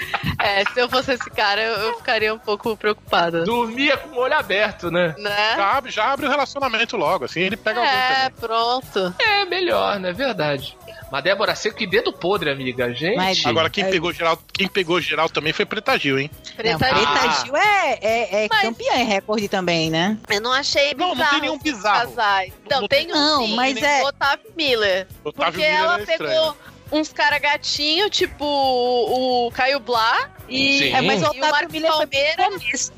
[0.47, 3.43] É, se eu fosse esse cara, eu, eu, ficaria um pouco preocupada.
[3.43, 5.13] Dormia com o olho aberto, né?
[5.17, 5.55] né?
[5.55, 8.25] Já, abre, já abre o relacionamento logo, assim ele pega é, alguém.
[8.25, 9.15] É, pronto.
[9.19, 10.13] É melhor, né?
[10.13, 10.77] Verdade.
[11.11, 12.93] Mas Débora Seco, que dedo podre, amiga.
[12.93, 13.15] Gente.
[13.15, 13.89] Mas, Agora, quem, é...
[13.89, 16.29] pegou geral, quem pegou geral também foi Preta Gil, hein?
[16.55, 18.61] Preta, não, Preta Gil é, é, é mas...
[18.61, 20.17] campeã em recorde também, né?
[20.29, 21.15] Eu não achei bizarro.
[21.15, 22.09] Não, não tem nenhum bizarro.
[22.09, 22.53] Casais.
[22.69, 24.03] Não, não tem um não, sim, mas é...
[24.03, 25.07] Otávio Miller.
[25.23, 26.57] Otávio porque Miller ela é pegou...
[26.91, 30.93] Uns cara gatinho, tipo o, Caio Blá e, Sim.
[30.93, 32.91] é, mas o Otávio Miller Palmeiras.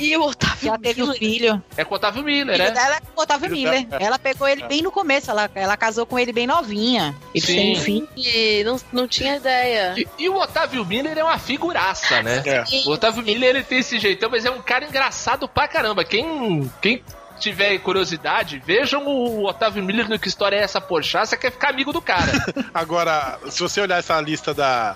[0.00, 1.62] E o Otávio Já teve o filho.
[1.76, 2.72] É com o Otávio Miller, né?
[2.74, 3.86] Ela é com o Otávio Miller.
[3.90, 7.14] Ela pegou ele bem no começo, ela, ela casou com ele bem novinha.
[7.34, 7.54] Ele Sim.
[7.54, 8.08] tem um filho.
[8.16, 9.94] E não, não tinha ideia.
[9.98, 12.42] E, e, o Otávio Miller é uma figuraça, né?
[12.46, 12.64] É.
[12.86, 16.02] O Otávio Miller, ele tem esse jeitão, mas é um cara engraçado pra caramba.
[16.02, 17.04] Quem, quem
[17.40, 21.70] tiver curiosidade, vejam o Otávio Miller no Que História é essa Porchá, você quer ficar
[21.70, 22.30] amigo do cara.
[22.72, 24.94] Agora, se você olhar essa lista da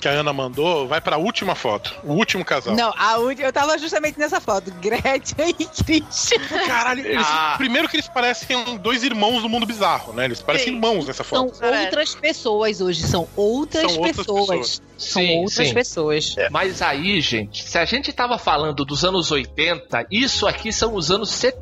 [0.00, 1.94] que a Ana mandou, vai pra última foto.
[2.04, 2.74] O último casal.
[2.74, 4.70] Não, a última, eu tava justamente nessa foto.
[4.80, 6.38] Gretchen e Christian.
[6.66, 7.54] Caralho, eles, ah.
[7.56, 10.26] primeiro que eles parecem dois irmãos do mundo bizarro, né?
[10.26, 10.74] Eles parecem sim.
[10.74, 11.56] irmãos nessa foto.
[11.56, 14.48] São outras pessoas hoje, são outras, são outras pessoas.
[14.48, 14.82] pessoas.
[14.98, 15.74] São sim, outras sim.
[15.74, 16.34] pessoas.
[16.38, 16.50] É.
[16.50, 21.10] Mas aí, gente, se a gente tava falando dos anos 80, isso aqui são os
[21.10, 21.55] anos 70.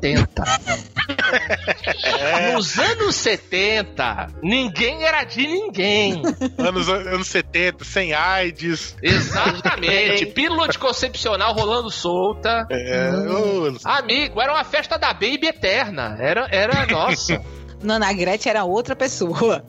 [2.03, 2.53] É.
[2.53, 6.21] Nos anos 70, ninguém era de ninguém.
[6.57, 8.95] Anos, anos 70, sem AIDS.
[9.01, 10.27] Exatamente.
[10.33, 12.67] Pílula anticoncepcional rolando solta.
[12.69, 13.77] É, hum.
[13.83, 16.17] Amigo, era uma festa da Baby eterna.
[16.19, 17.41] Era, era nossa.
[17.85, 19.65] Não, a Gretchen era outra pessoa.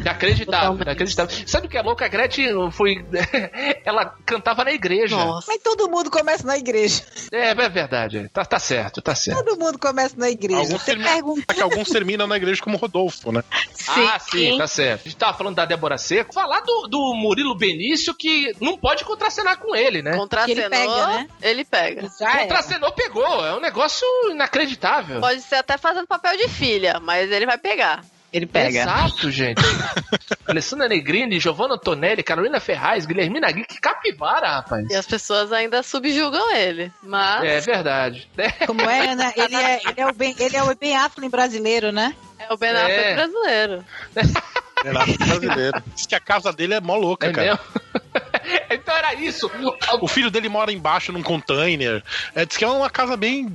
[0.00, 1.46] Inacreditável, inacreditável.
[1.46, 2.04] Sabe o que é louco?
[2.04, 3.04] A Gretchen foi.
[3.84, 5.16] ela cantava na igreja.
[5.16, 5.46] Nossa.
[5.50, 7.02] Mas todo mundo começa na igreja.
[7.32, 8.28] É, é verdade.
[8.32, 9.42] Tá, tá certo, tá certo.
[9.42, 10.60] Todo mundo começa na igreja.
[10.60, 11.10] Alguns, termina...
[11.10, 11.54] pergunta...
[11.54, 13.42] que alguns terminam na igreja como Rodolfo, né?
[13.72, 14.06] Sim.
[14.06, 15.02] Ah, sim, tá certo.
[15.02, 16.32] A gente tava falando da Débora Seco.
[16.32, 20.16] Falar do, do Murilo Benício que não pode contracenar com ele, né?
[20.16, 21.28] Contracenou, ele pega, né?
[21.42, 22.10] Ele pega.
[22.42, 23.46] Contracenou, pegou.
[23.46, 25.20] É um negócio inacreditável.
[25.20, 28.04] Pode ser até fazendo papel de filha, mas ele vai pegar.
[28.34, 28.80] Ele pega.
[28.80, 29.62] Exato, gente.
[30.44, 34.90] Alessandra Negrini, Giovanna Antonelli, Carolina Ferraz, Guilhermina Gui, que capivara, rapaz.
[34.90, 37.44] E as pessoas ainda subjugam ele, mas...
[37.44, 38.28] É verdade.
[38.66, 39.32] Como é, né?
[39.36, 42.12] Ele é, ele é, o, ben, ele é o Ben Affleck brasileiro, né?
[42.36, 43.14] É o Ben Affleck é.
[43.14, 43.84] brasileiro.
[44.82, 45.82] Ben Affleck brasileiro.
[45.94, 47.46] Diz que a casa dele é mó louca, é cara.
[47.46, 48.23] Mesmo?
[48.70, 49.50] então era isso.
[50.00, 52.02] O filho dele mora embaixo num container.
[52.34, 53.48] É, diz que é uma casa bem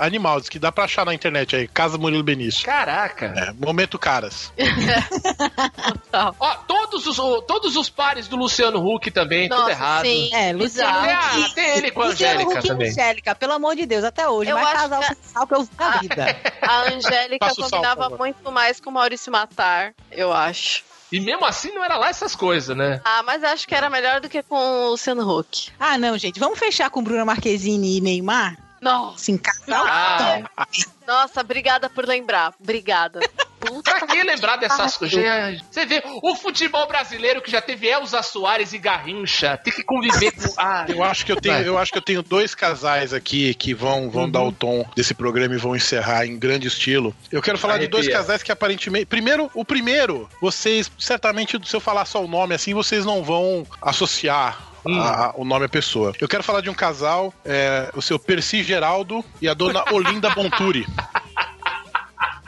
[0.00, 1.68] animal, diz que dá pra achar na internet aí.
[1.68, 2.64] Casa Murilo Benício.
[2.64, 3.32] Caraca.
[3.36, 4.52] É, momento caras.
[6.38, 7.16] Ó, todos os,
[7.46, 10.04] todos os pares do Luciano Huck também, Nossa, tudo errado.
[10.04, 10.34] Sim.
[10.34, 11.54] É, Luciano Huck.
[11.54, 12.90] Tem ele com a Angélica Huck também.
[12.90, 14.50] Angélica, pelo amor de Deus, até hoje.
[14.50, 15.12] Eu vai casar que...
[15.12, 16.36] oficial que eu vi na vida.
[16.62, 20.91] A Angélica combinava muito mais com o Maurício Matar, eu acho.
[21.12, 23.00] E mesmo assim não era lá essas coisas, né?
[23.04, 25.70] Ah, mas acho que era melhor do que com o Luciano Huck.
[25.78, 26.40] Ah, não, gente.
[26.40, 28.56] Vamos fechar com Bruna Marquezine e Neymar?
[28.82, 29.16] Não.
[29.16, 29.86] Sim, casal.
[29.86, 30.66] Ah.
[31.06, 32.52] Nossa, obrigada por lembrar.
[32.60, 33.20] Obrigada.
[33.60, 35.22] Puta pra que lembrar dessas coisas?
[35.70, 40.32] Você vê, o futebol brasileiro que já teve Elza Soares e Garrincha, tem que conviver
[40.32, 40.52] com.
[40.58, 43.72] Ah, eu acho que eu tenho, eu acho que eu tenho dois casais aqui que
[43.72, 44.30] vão, vão uhum.
[44.30, 47.14] dar o tom desse programa e vão encerrar em grande estilo.
[47.30, 47.88] Eu quero falar Arrepia.
[47.88, 49.06] de dois casais que aparentemente.
[49.06, 53.64] Primeiro, o primeiro, vocês, certamente, se eu falar só o nome assim, vocês não vão
[53.80, 55.00] associar Hum.
[55.00, 56.12] A, o nome é pessoa.
[56.20, 60.30] Eu quero falar de um casal, é, o seu Percy Geraldo e a dona Olinda
[60.30, 60.86] Bonturi.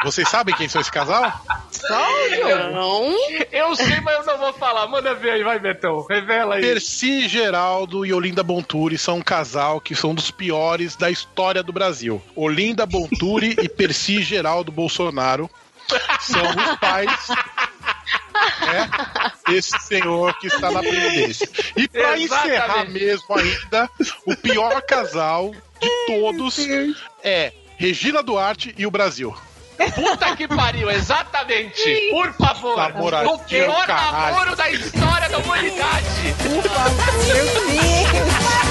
[0.02, 1.32] Vocês sabem quem são esse casal?
[2.72, 3.14] Não.
[3.50, 4.86] Eu sei, mas eu não vou falar.
[4.86, 6.04] Manda ver aí, vai, Betão.
[6.06, 6.60] Revela aí.
[6.60, 11.72] Percy Geraldo e Olinda Bonturi são um casal que são dos piores da história do
[11.72, 12.22] Brasil.
[12.36, 15.48] Olinda Bonturi e Percy Geraldo Bolsonaro
[16.20, 17.28] são os pais
[19.46, 21.48] é esse senhor que está na presidência.
[21.76, 23.90] E para encerrar mesmo ainda,
[24.26, 26.58] o pior casal de todos
[27.22, 29.34] é Regina Duarte e o Brasil.
[29.94, 32.10] Puta que pariu, exatamente.
[32.10, 32.78] Por favor.
[33.26, 36.34] o pior namoro da história da humanidade.
[36.38, 38.63] Por favor, meu Deus.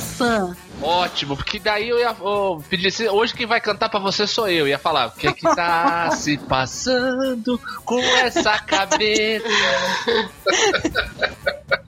[0.00, 0.56] Sam.
[0.82, 4.48] Ótimo, porque daí eu ia oh, pedir assim, hoje quem vai cantar pra você sou
[4.48, 4.68] eu.
[4.68, 9.44] Ia falar, o que que tá se passando com essa cabeça?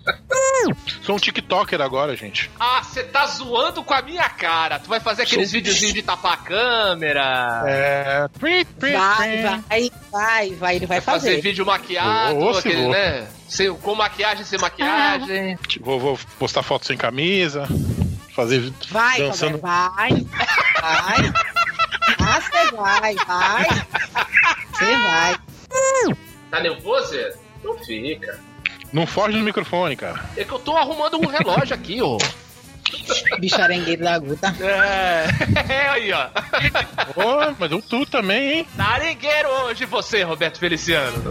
[1.03, 2.51] Sou um TikToker agora, gente.
[2.59, 4.79] Ah, você tá zoando com a minha cara.
[4.79, 5.59] Tu vai fazer aqueles Sou...
[5.59, 7.63] videozinhos de tapar a câmera.
[7.67, 8.29] É.
[8.39, 11.29] Vai, vai, vai, vai, ele vai, vai fazer.
[11.29, 13.29] fazer vídeo maquiado, oh, aquele, né?
[13.49, 15.55] Sem, com maquiagem, sem maquiagem.
[15.55, 15.59] Ah.
[15.81, 17.67] Vou, vou postar foto sem camisa.
[18.35, 18.73] Fazer.
[18.91, 19.59] Vai, dançando.
[19.59, 20.11] vai.
[20.81, 21.33] Vai.
[22.19, 23.67] Ah, você vai, vai.
[24.73, 25.37] Você vai.
[26.51, 27.17] Tá nervoso?
[27.63, 28.39] Não fica.
[28.97, 30.25] Não foge do microfone, cara.
[30.39, 32.17] É que eu tô arrumando um relógio aqui, ó.
[33.39, 34.57] Bicho arengueiro da guta.
[34.59, 35.27] É,
[35.71, 36.29] é aí, ó.
[37.15, 38.69] Ô, mas eu tu também, hein?
[38.75, 41.31] Tá arengueiro hoje você, Roberto Feliciano.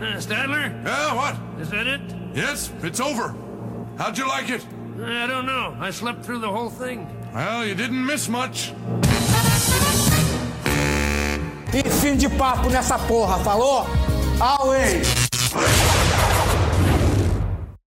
[0.00, 0.72] Uh, Stadler?
[0.84, 1.36] Yeah, what?
[1.62, 2.02] Is that it?
[2.34, 3.32] Yes, it's over.
[3.98, 4.66] How'd you like it?
[5.00, 5.76] I don't know.
[5.80, 7.06] I slept through the whole thing.
[7.32, 8.72] Well, you didn't miss much.
[11.74, 13.84] E fim de papo nessa porra, falou?
[14.38, 15.02] Away!